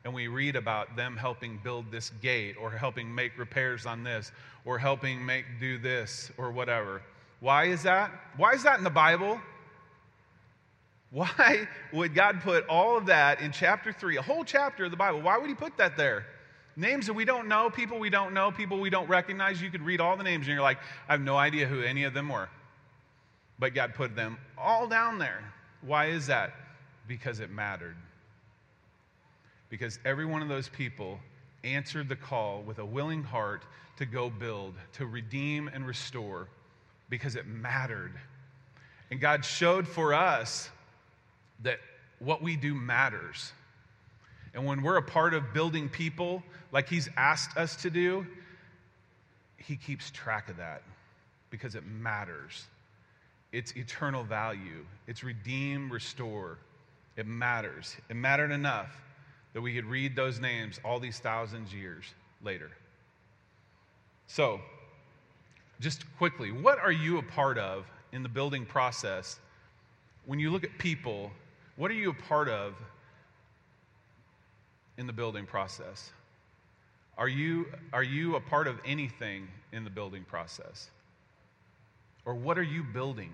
[0.04, 4.32] and we read about them helping build this gate, or helping make repairs on this,
[4.66, 7.04] or helping make do this, or whatever?
[7.42, 8.12] Why is that?
[8.38, 9.40] Why is that in the Bible?
[11.12, 14.98] Why would God put all of that in chapter 3, a whole chapter of the
[14.98, 15.22] Bible?
[15.22, 16.26] Why would He put that there?
[16.76, 19.62] Names that we don't know, people we don't know, people we don't recognize.
[19.62, 22.04] You could read all the names and you're like, I have no idea who any
[22.04, 22.50] of them were.
[23.60, 25.44] But God put them all down there.
[25.82, 26.54] Why is that?
[27.08, 27.96] Because it mattered.
[29.70, 31.20] Because every one of those people
[31.64, 33.64] answered the call with a willing heart
[33.98, 36.48] to go build, to redeem and restore,
[37.10, 38.14] because it mattered.
[39.12, 40.70] And God showed for us
[41.62, 41.80] that
[42.20, 43.52] what we do matters.
[44.54, 48.26] And when we're a part of building people like He's asked us to do,
[49.58, 50.84] He keeps track of that
[51.50, 52.66] because it matters.
[53.52, 56.58] It's eternal value, it's redeem, restore.
[57.16, 57.96] It matters.
[58.10, 58.90] It mattered enough
[59.54, 62.06] that we could read those names all these thousands years
[62.44, 62.72] later.
[64.28, 64.60] So,
[65.80, 69.40] just quickly, what are you a part of in the building process?
[70.26, 71.32] When you look at people,
[71.76, 72.74] what are you a part of
[74.98, 76.12] in the building process?
[77.18, 80.90] Are you, are you a part of anything in the building process?
[82.26, 83.32] Or what are you building?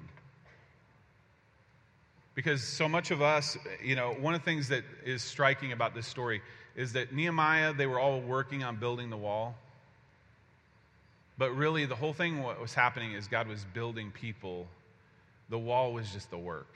[2.35, 5.93] Because so much of us, you know, one of the things that is striking about
[5.93, 6.41] this story
[6.75, 9.55] is that Nehemiah, they were all working on building the wall.
[11.37, 14.67] But really, the whole thing, what was happening is God was building people.
[15.49, 16.73] The wall was just the work.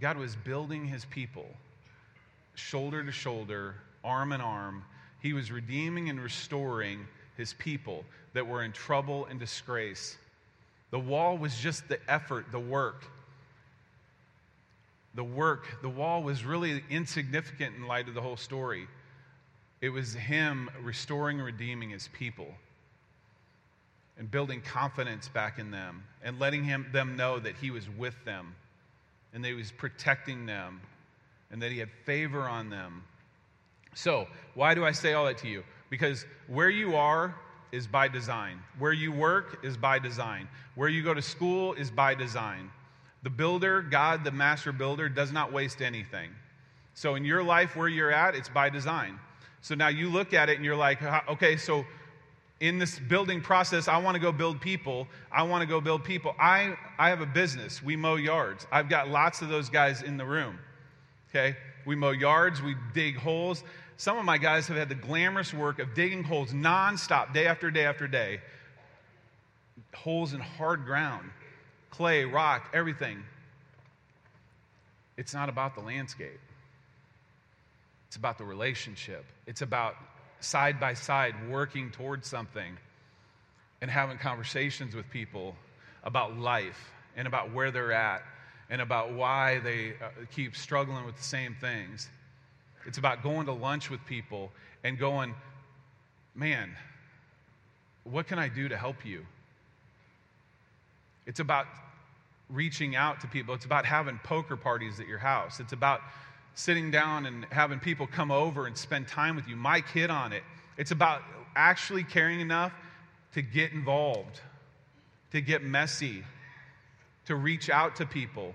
[0.00, 1.46] God was building his people
[2.56, 4.84] shoulder to shoulder, arm in arm.
[5.20, 10.16] He was redeeming and restoring his people that were in trouble and disgrace.
[10.90, 13.04] The wall was just the effort, the work.
[15.14, 18.86] The work, the wall was really insignificant in light of the whole story.
[19.80, 22.48] It was him restoring and redeeming his people
[24.18, 28.14] and building confidence back in them and letting him, them know that he was with
[28.24, 28.54] them
[29.34, 30.80] and that he was protecting them
[31.50, 33.04] and that he had favor on them.
[33.94, 35.62] So, why do I say all that to you?
[35.90, 37.34] Because where you are
[37.72, 38.58] is by design.
[38.78, 40.48] Where you work is by design.
[40.74, 42.70] Where you go to school is by design.
[43.22, 46.30] The builder, God, the master builder, does not waste anything.
[46.94, 49.18] So, in your life, where you're at, it's by design.
[49.66, 51.84] So now you look at it and you're like, okay, so
[52.60, 55.08] in this building process, I want to go build people.
[55.32, 56.36] I want to go build people.
[56.38, 57.82] I, I have a business.
[57.82, 58.64] We mow yards.
[58.70, 60.60] I've got lots of those guys in the room.
[61.36, 61.56] Okay?
[61.84, 63.62] We mow yards, we dig holes.
[63.98, 67.70] Some of my guys have had the glamorous work of digging holes nonstop, day after
[67.70, 68.40] day after day,
[69.94, 71.30] holes in hard ground,
[71.90, 73.22] clay, rock, everything.
[75.16, 76.40] It's not about the landscape.
[78.08, 79.24] It's about the relationship.
[79.46, 79.94] It's about
[80.40, 82.76] side by side working towards something
[83.80, 85.54] and having conversations with people
[86.02, 88.22] about life and about where they're at
[88.70, 92.08] and about why they uh, keep struggling with the same things.
[92.86, 94.50] It's about going to lunch with people
[94.84, 95.34] and going,
[96.34, 96.70] man,
[98.04, 99.26] what can I do to help you?
[101.26, 101.66] It's about
[102.48, 103.54] reaching out to people.
[103.54, 105.58] It's about having poker parties at your house.
[105.58, 106.00] It's about
[106.54, 109.56] sitting down and having people come over and spend time with you.
[109.56, 110.42] My kid on it.
[110.78, 111.22] It's about
[111.56, 112.72] actually caring enough
[113.34, 114.40] to get involved,
[115.32, 116.22] to get messy,
[117.26, 118.54] to reach out to people.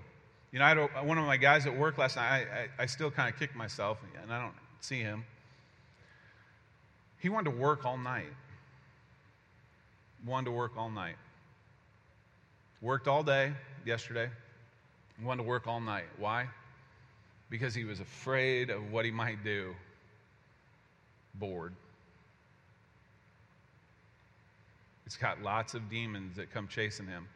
[0.50, 2.68] You know, I had a, one of my guys at work last night, I, I,
[2.80, 5.24] I still kind of kicked myself, and I don't see him.
[7.18, 8.32] He wanted to work all night.
[10.26, 11.16] Wanted to work all night.
[12.80, 13.52] Worked all day
[13.86, 14.28] yesterday.
[15.22, 16.06] Wanted to work all night.
[16.18, 16.48] Why?
[17.48, 19.74] Because he was afraid of what he might do.
[21.34, 21.74] Bored.
[25.04, 27.28] He's got lots of demons that come chasing him.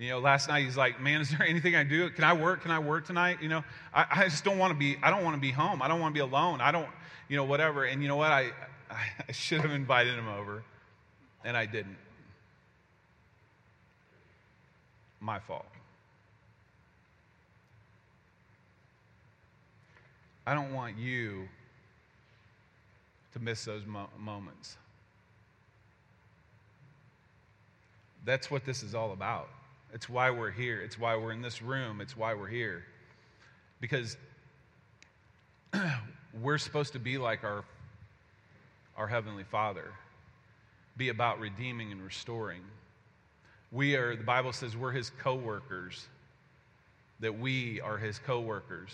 [0.00, 2.08] You know, last night he's like, "Man, is there anything I do?
[2.08, 2.62] Can I work?
[2.62, 3.42] Can I work tonight?
[3.42, 4.96] You know, I, I just don't want to be.
[5.02, 5.82] I don't want to be home.
[5.82, 6.62] I don't want to be alone.
[6.62, 6.88] I don't,
[7.28, 8.32] you know, whatever." And you know what?
[8.32, 8.50] I,
[8.90, 10.64] I should have invited him over,
[11.44, 11.98] and I didn't.
[15.20, 15.66] My fault.
[20.46, 21.46] I don't want you
[23.34, 24.78] to miss those mo- moments.
[28.24, 29.50] That's what this is all about.
[29.92, 30.80] It's why we're here.
[30.80, 32.00] It's why we're in this room.
[32.00, 32.84] It's why we're here.
[33.80, 34.16] Because
[36.40, 37.64] we're supposed to be like our,
[38.96, 39.92] our Heavenly Father,
[40.96, 42.60] be about redeeming and restoring.
[43.72, 46.06] We are, the Bible says, we're His co workers,
[47.20, 48.90] that we are His co workers.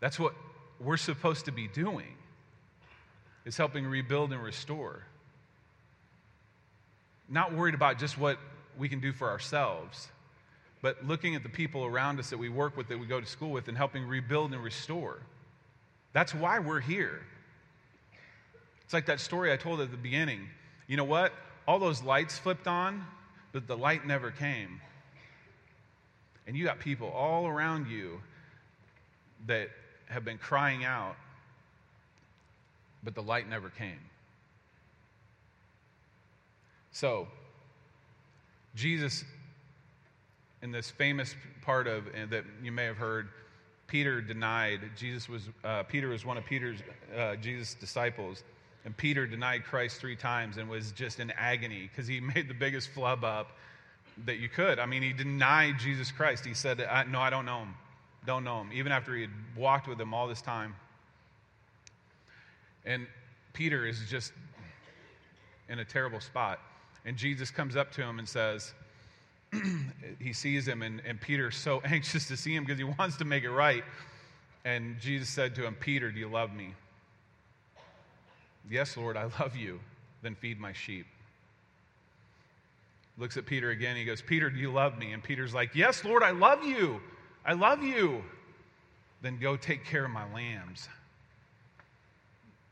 [0.00, 0.34] That's what
[0.80, 2.14] we're supposed to be doing,
[3.44, 5.04] is helping rebuild and restore.
[7.28, 8.38] Not worried about just what
[8.80, 10.08] we can do for ourselves,
[10.80, 13.26] but looking at the people around us that we work with, that we go to
[13.26, 15.18] school with, and helping rebuild and restore.
[16.14, 17.20] That's why we're here.
[18.82, 20.48] It's like that story I told at the beginning.
[20.88, 21.34] You know what?
[21.68, 23.04] All those lights flipped on,
[23.52, 24.80] but the light never came.
[26.46, 28.22] And you got people all around you
[29.46, 29.68] that
[30.06, 31.16] have been crying out,
[33.04, 34.00] but the light never came.
[36.92, 37.28] So,
[38.74, 39.24] Jesus,
[40.62, 43.28] in this famous part of that you may have heard,
[43.86, 44.80] Peter denied.
[44.96, 46.78] Jesus was uh, Peter was one of Peter's
[47.16, 48.44] uh, Jesus' disciples,
[48.84, 52.54] and Peter denied Christ three times and was just in agony because he made the
[52.54, 53.52] biggest flub up
[54.24, 54.78] that you could.
[54.78, 56.46] I mean, he denied Jesus Christ.
[56.46, 57.74] He said, "No, I don't know him.
[58.26, 60.76] Don't know him." Even after he had walked with him all this time,
[62.84, 63.08] and
[63.52, 64.32] Peter is just
[65.68, 66.60] in a terrible spot.
[67.04, 68.72] And Jesus comes up to him and says,
[70.20, 73.24] he sees him, and, and Peter's so anxious to see him because he wants to
[73.24, 73.84] make it right.
[74.64, 76.74] And Jesus said to him, Peter, do you love me?
[78.70, 79.80] Yes, Lord, I love you.
[80.22, 81.06] Then feed my sheep.
[83.18, 83.96] Looks at Peter again.
[83.96, 85.12] He goes, Peter, do you love me?
[85.12, 87.00] And Peter's like, Yes, Lord, I love you.
[87.44, 88.22] I love you.
[89.22, 90.88] Then go take care of my lambs.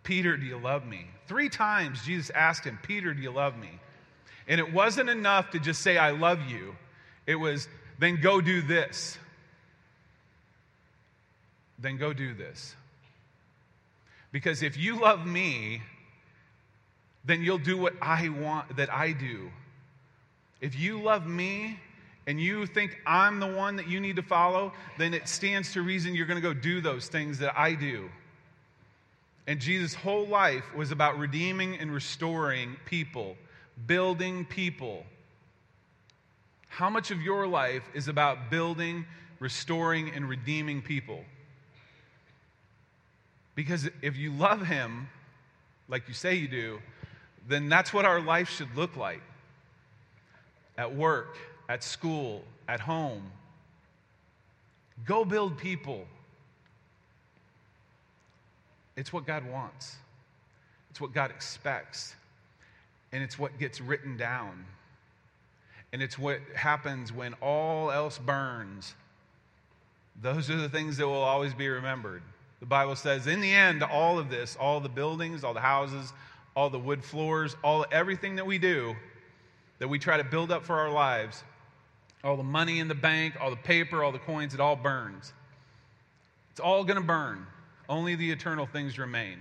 [0.02, 1.06] Peter, do you love me?
[1.26, 3.68] Three times Jesus asked him, Peter, do you love me?
[4.48, 6.74] And it wasn't enough to just say, I love you.
[7.26, 7.68] It was,
[7.98, 9.18] then go do this.
[11.78, 12.74] Then go do this.
[14.32, 15.82] Because if you love me,
[17.24, 19.50] then you'll do what I want that I do.
[20.60, 21.78] If you love me
[22.26, 25.82] and you think I'm the one that you need to follow, then it stands to
[25.82, 28.08] reason you're going to go do those things that I do.
[29.46, 33.36] And Jesus' whole life was about redeeming and restoring people
[33.86, 35.04] building people.
[36.68, 39.06] How much of your life is about building,
[39.40, 41.24] restoring, and redeeming people?
[43.54, 45.08] Because if you love Him,
[45.88, 46.78] like you say you do,
[47.48, 49.22] then that's what our life should look like
[50.76, 51.36] at work,
[51.68, 53.32] at school, at home.
[55.04, 56.06] Go build people.
[58.96, 59.96] It's what God wants,
[60.90, 62.14] it's what God expects
[63.12, 64.64] and it's what gets written down.
[65.92, 68.94] And it's what happens when all else burns.
[70.20, 72.22] Those are the things that will always be remembered.
[72.60, 76.12] The Bible says, in the end, all of this, all the buildings, all the houses,
[76.56, 78.94] all the wood floors, all everything that we do,
[79.78, 81.44] that we try to build up for our lives,
[82.24, 85.32] all the money in the bank, all the paper, all the coins, it all burns.
[86.50, 87.46] It's all going to burn.
[87.88, 89.38] Only the eternal things remain.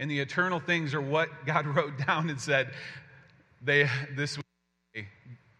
[0.00, 2.72] And the eternal things are what God wrote down and said
[3.62, 4.38] they this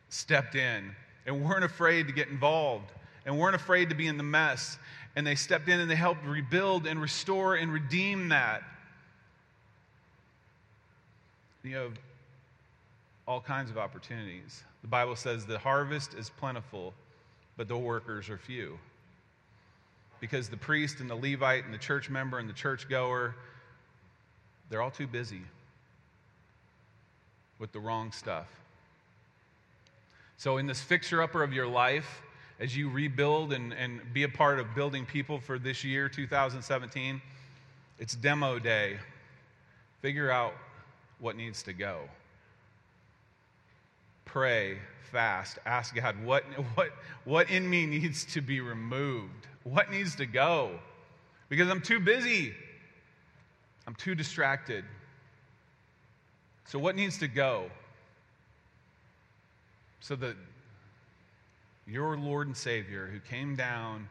[0.09, 0.91] stepped in
[1.27, 2.91] and weren't afraid to get involved
[3.27, 4.79] and weren't afraid to be in the mess.
[5.15, 8.63] And they stepped in and they helped rebuild and restore and redeem that.
[11.63, 11.93] You have
[13.29, 14.63] all kinds of opportunities.
[14.81, 16.95] The Bible says the harvest is plentiful,
[17.59, 18.79] but the workers are few.
[20.21, 23.35] Because the priest and the Levite and the church member and the church goer,
[24.71, 25.43] they're all too busy
[27.59, 28.47] with the wrong stuff.
[30.39, 32.23] So, in this fixer upper of your life,
[32.59, 37.21] as you rebuild and, and be a part of building people for this year, 2017,
[37.99, 38.97] it's demo day.
[40.01, 40.55] Figure out
[41.19, 42.01] what needs to go.
[44.25, 44.79] Pray,
[45.11, 46.45] fast, ask God, what,
[46.75, 46.91] what,
[47.25, 49.47] what in me needs to be removed?
[49.65, 50.71] What needs to go?
[51.49, 52.55] Because I'm too busy.
[53.91, 54.85] I'm too distracted.
[56.67, 57.65] So, what needs to go?
[59.99, 60.37] So that
[61.89, 64.09] your Lord and Savior, who came down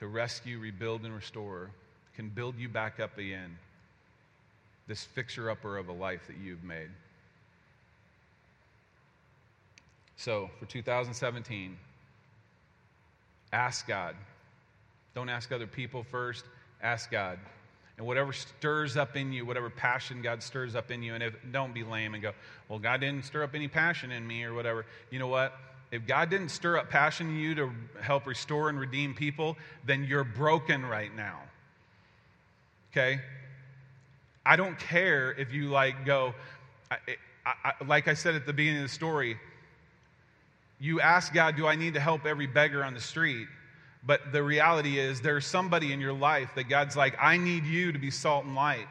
[0.00, 1.70] to rescue, rebuild, and restore,
[2.16, 3.56] can build you back up again,
[4.88, 6.90] this fixer upper of a life that you've made.
[10.16, 11.76] So, for 2017,
[13.52, 14.16] ask God.
[15.14, 16.44] Don't ask other people first,
[16.82, 17.38] ask God.
[18.00, 21.34] And whatever stirs up in you, whatever passion God stirs up in you, and if,
[21.52, 22.32] don't be lame and go,
[22.66, 24.86] well, God didn't stir up any passion in me or whatever.
[25.10, 25.52] You know what?
[25.92, 27.70] If God didn't stir up passion in you to
[28.00, 31.40] help restore and redeem people, then you're broken right now.
[32.90, 33.20] Okay?
[34.46, 36.32] I don't care if you like go,
[36.90, 36.96] I,
[37.44, 39.36] I, like I said at the beginning of the story,
[40.78, 43.46] you ask God, do I need to help every beggar on the street?
[44.04, 47.92] But the reality is, there's somebody in your life that God's like, I need you
[47.92, 48.86] to be salt and light.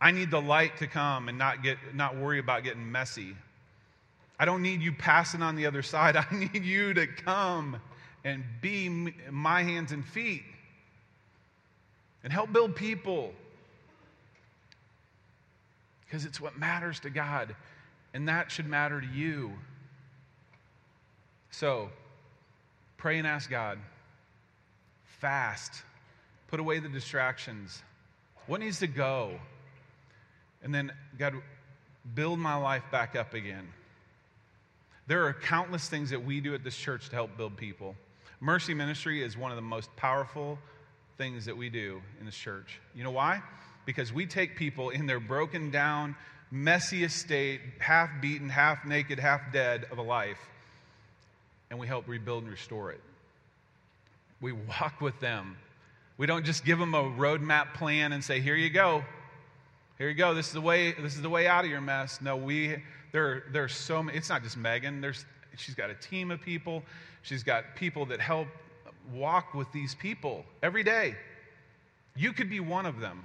[0.00, 3.36] I need the light to come and not, get, not worry about getting messy.
[4.38, 6.16] I don't need you passing on the other side.
[6.16, 7.76] I need you to come
[8.24, 8.88] and be
[9.30, 10.42] my hands and feet
[12.24, 13.32] and help build people.
[16.06, 17.54] Because it's what matters to God,
[18.14, 19.52] and that should matter to you.
[21.50, 21.90] So,
[22.96, 23.78] pray and ask God.
[25.20, 25.82] Fast.
[26.48, 27.82] Put away the distractions.
[28.46, 29.38] What needs to go?
[30.62, 31.34] And then, God,
[32.14, 33.68] build my life back up again.
[35.06, 37.96] There are countless things that we do at this church to help build people.
[38.40, 40.58] Mercy ministry is one of the most powerful
[41.18, 42.80] things that we do in this church.
[42.94, 43.42] You know why?
[43.84, 46.16] Because we take people in their broken down,
[46.50, 50.38] messy state, half beaten, half naked, half dead of a life,
[51.70, 53.00] and we help rebuild and restore it.
[54.40, 55.56] We walk with them.
[56.16, 59.04] We don't just give them a roadmap plan and say, "Here you go,
[59.98, 60.34] here you go.
[60.34, 60.92] This is the way.
[60.92, 62.82] This is the way out of your mess." No, we
[63.12, 63.44] there.
[63.52, 64.18] There's so many.
[64.18, 65.00] It's not just Megan.
[65.00, 65.24] There's
[65.56, 66.82] she's got a team of people.
[67.22, 68.48] She's got people that help
[69.12, 71.16] walk with these people every day.
[72.16, 73.24] You could be one of them.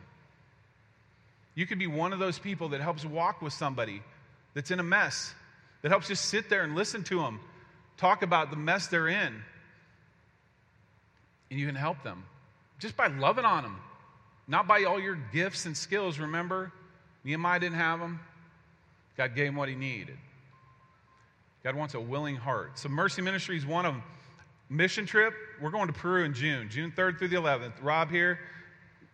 [1.54, 4.04] You could be one of those people that helps walk with somebody
[4.54, 5.34] that's in a mess,
[5.82, 7.40] that helps just sit there and listen to them
[7.98, 9.44] talk about the mess they're in.
[11.52, 12.24] And you can help them
[12.80, 13.80] just by loving on them,
[14.48, 16.20] not by all your gifts and skills.
[16.20, 16.72] Remember,
[17.24, 18.20] Nehemiah didn't have them,
[19.18, 20.18] God gave him what he needed.
[21.64, 22.78] God wants a willing heart.
[22.78, 24.04] So, Mercy Ministry is one of them.
[24.70, 27.74] Mission trip, we're going to Peru in June, June 3rd through the 11th.
[27.82, 28.40] Rob here,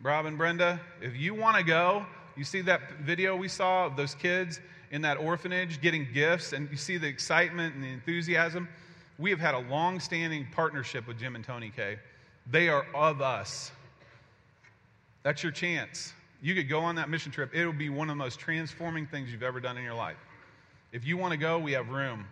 [0.01, 2.05] Rob and Brenda, if you want to go,
[2.35, 4.59] you see that video we saw of those kids
[4.91, 8.67] in that orphanage getting gifts, and you see the excitement and the enthusiasm.
[9.17, 11.99] We have had a long standing partnership with Jim and Tony K.
[12.51, 13.71] They are of us.
[15.23, 16.13] That's your chance.
[16.41, 17.51] You could go on that mission trip.
[17.53, 20.17] It'll be one of the most transforming things you've ever done in your life.
[20.91, 22.25] If you want to go, we have room.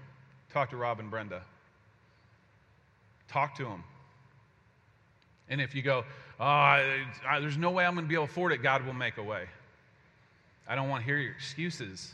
[0.51, 1.43] Talk to Rob and Brenda.
[3.28, 3.84] Talk to them.
[5.47, 6.03] And if you go,
[6.39, 6.97] oh,
[7.39, 9.24] there's no way I'm going to be able to afford it, God will make a
[9.24, 9.45] way.
[10.67, 12.13] I don't want to hear your excuses.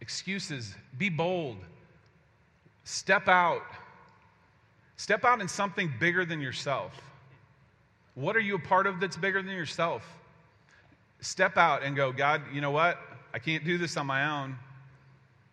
[0.00, 0.74] Excuses.
[0.98, 1.56] Be bold.
[2.84, 3.62] Step out.
[4.96, 6.92] Step out in something bigger than yourself.
[8.14, 10.06] What are you a part of that's bigger than yourself?
[11.20, 12.98] Step out and go, God, you know what?
[13.32, 14.56] I can't do this on my own.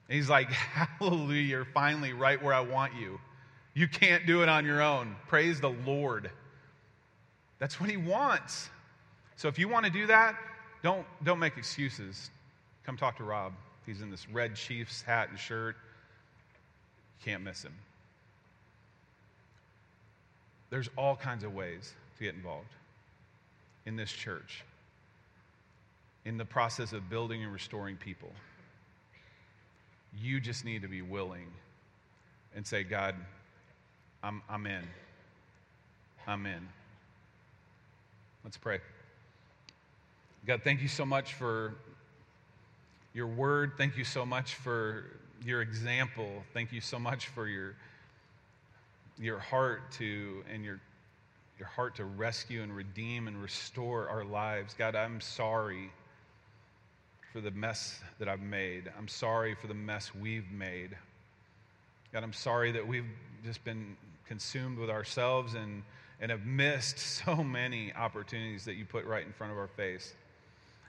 [0.08, 0.52] And he's like,
[1.00, 3.20] Hallelujah, you're finally right where I want you.
[3.74, 5.16] You can't do it on your own.
[5.28, 6.30] Praise the Lord.
[7.58, 8.70] That's what he wants.
[9.38, 10.36] So if you want to do that,
[10.84, 12.30] don't, don't make excuses.
[12.86, 13.54] Come talk to Rob.
[13.86, 15.76] He's in this red Chiefs hat and shirt.
[17.24, 17.74] Can't miss him.
[20.72, 22.74] There's all kinds of ways to get involved
[23.86, 24.64] in this church,
[26.26, 28.32] in the process of building and restoring people.
[30.20, 31.48] You just need to be willing
[32.56, 33.16] and say, God,
[34.24, 34.84] I'm, I'm in.
[36.26, 36.68] I'm in.
[38.44, 38.80] Let's pray.
[40.46, 41.76] God, thank you so much for
[43.14, 43.74] your word.
[43.78, 45.06] Thank you so much for
[45.46, 46.44] your example.
[46.54, 47.76] Thank you so much for your,
[49.20, 50.80] your heart to and your,
[51.60, 54.74] your heart to rescue and redeem and restore our lives.
[54.74, 55.92] God, I'm sorry
[57.32, 58.92] for the mess that I've made.
[58.98, 60.98] I'm sorry for the mess we've made.
[62.12, 63.06] God, I'm sorry that we've
[63.44, 63.96] just been
[64.28, 65.84] consumed with ourselves and,
[66.20, 70.14] and have missed so many opportunities that you put right in front of our face.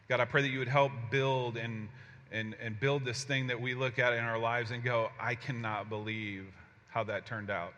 [0.09, 1.89] God, I pray that you would help build and,
[2.33, 5.37] and, and build this thing that we look at in our lives and go, I
[5.37, 6.47] cannot believe
[6.89, 7.73] how that turned out.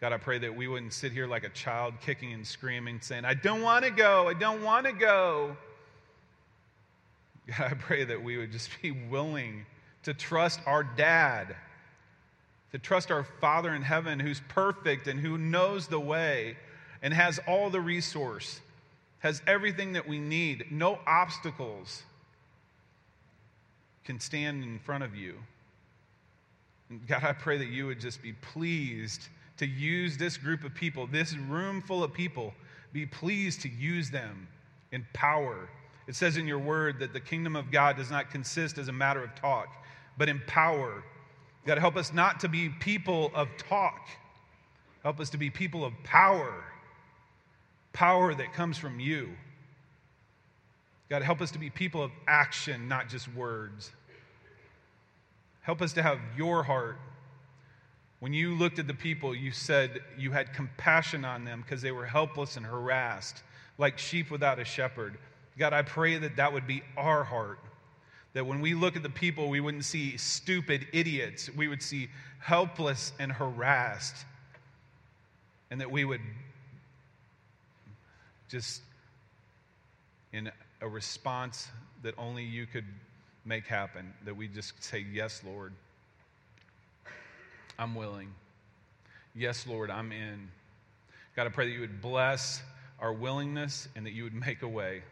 [0.00, 3.26] God, I pray that we wouldn't sit here like a child kicking and screaming, saying,
[3.26, 5.56] I don't want to go, I don't want to go.
[7.46, 9.66] God, I pray that we would just be willing
[10.04, 11.54] to trust our dad,
[12.72, 16.56] to trust our Father in heaven who's perfect and who knows the way
[17.02, 18.60] and has all the resource
[19.20, 20.64] has everything that we need.
[20.70, 22.02] No obstacles
[24.04, 25.34] can stand in front of you.
[27.06, 29.28] God, I pray that you would just be pleased
[29.60, 32.52] to use this group of people, this room full of people,
[32.92, 34.48] be pleased to use them
[34.92, 35.70] in power.
[36.06, 38.92] It says in your word that the kingdom of God does not consist as a
[38.92, 39.68] matter of talk,
[40.18, 41.04] but in power.
[41.64, 44.08] God, help us not to be people of talk.
[45.02, 46.64] Help us to be people of power
[47.92, 49.30] power that comes from you.
[51.08, 53.90] God, help us to be people of action, not just words.
[55.62, 56.98] Help us to have your heart.
[58.20, 61.90] When you looked at the people, you said you had compassion on them because they
[61.90, 63.42] were helpless and harassed,
[63.78, 65.18] like sheep without a shepherd.
[65.58, 67.58] God, I pray that that would be our heart.
[68.34, 71.50] That when we look at the people, we wouldn't see stupid idiots.
[71.54, 72.08] We would see
[72.38, 74.14] helpless and harassed.
[75.70, 76.20] And that we would
[78.48, 78.82] just
[80.32, 80.50] in
[80.80, 81.68] a response
[82.02, 82.84] that only you could
[83.44, 85.72] make happen, that we just say, Yes, Lord,
[87.80, 88.28] I'm willing.
[89.34, 90.48] Yes, Lord, I'm in.
[91.34, 92.62] God, I pray that you would bless
[93.00, 95.02] our willingness and that you would make a way.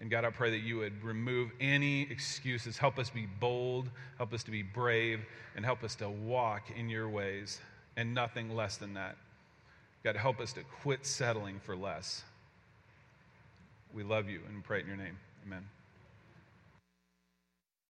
[0.00, 2.76] And God, I pray that you would remove any excuses.
[2.76, 3.88] Help us be bold,
[4.18, 5.20] help us to be brave,
[5.54, 7.60] and help us to walk in your ways
[7.96, 9.16] and nothing less than that.
[10.02, 12.24] God, help us to quit settling for less.
[13.94, 15.16] We love you and pray in your name.
[15.46, 15.64] Amen.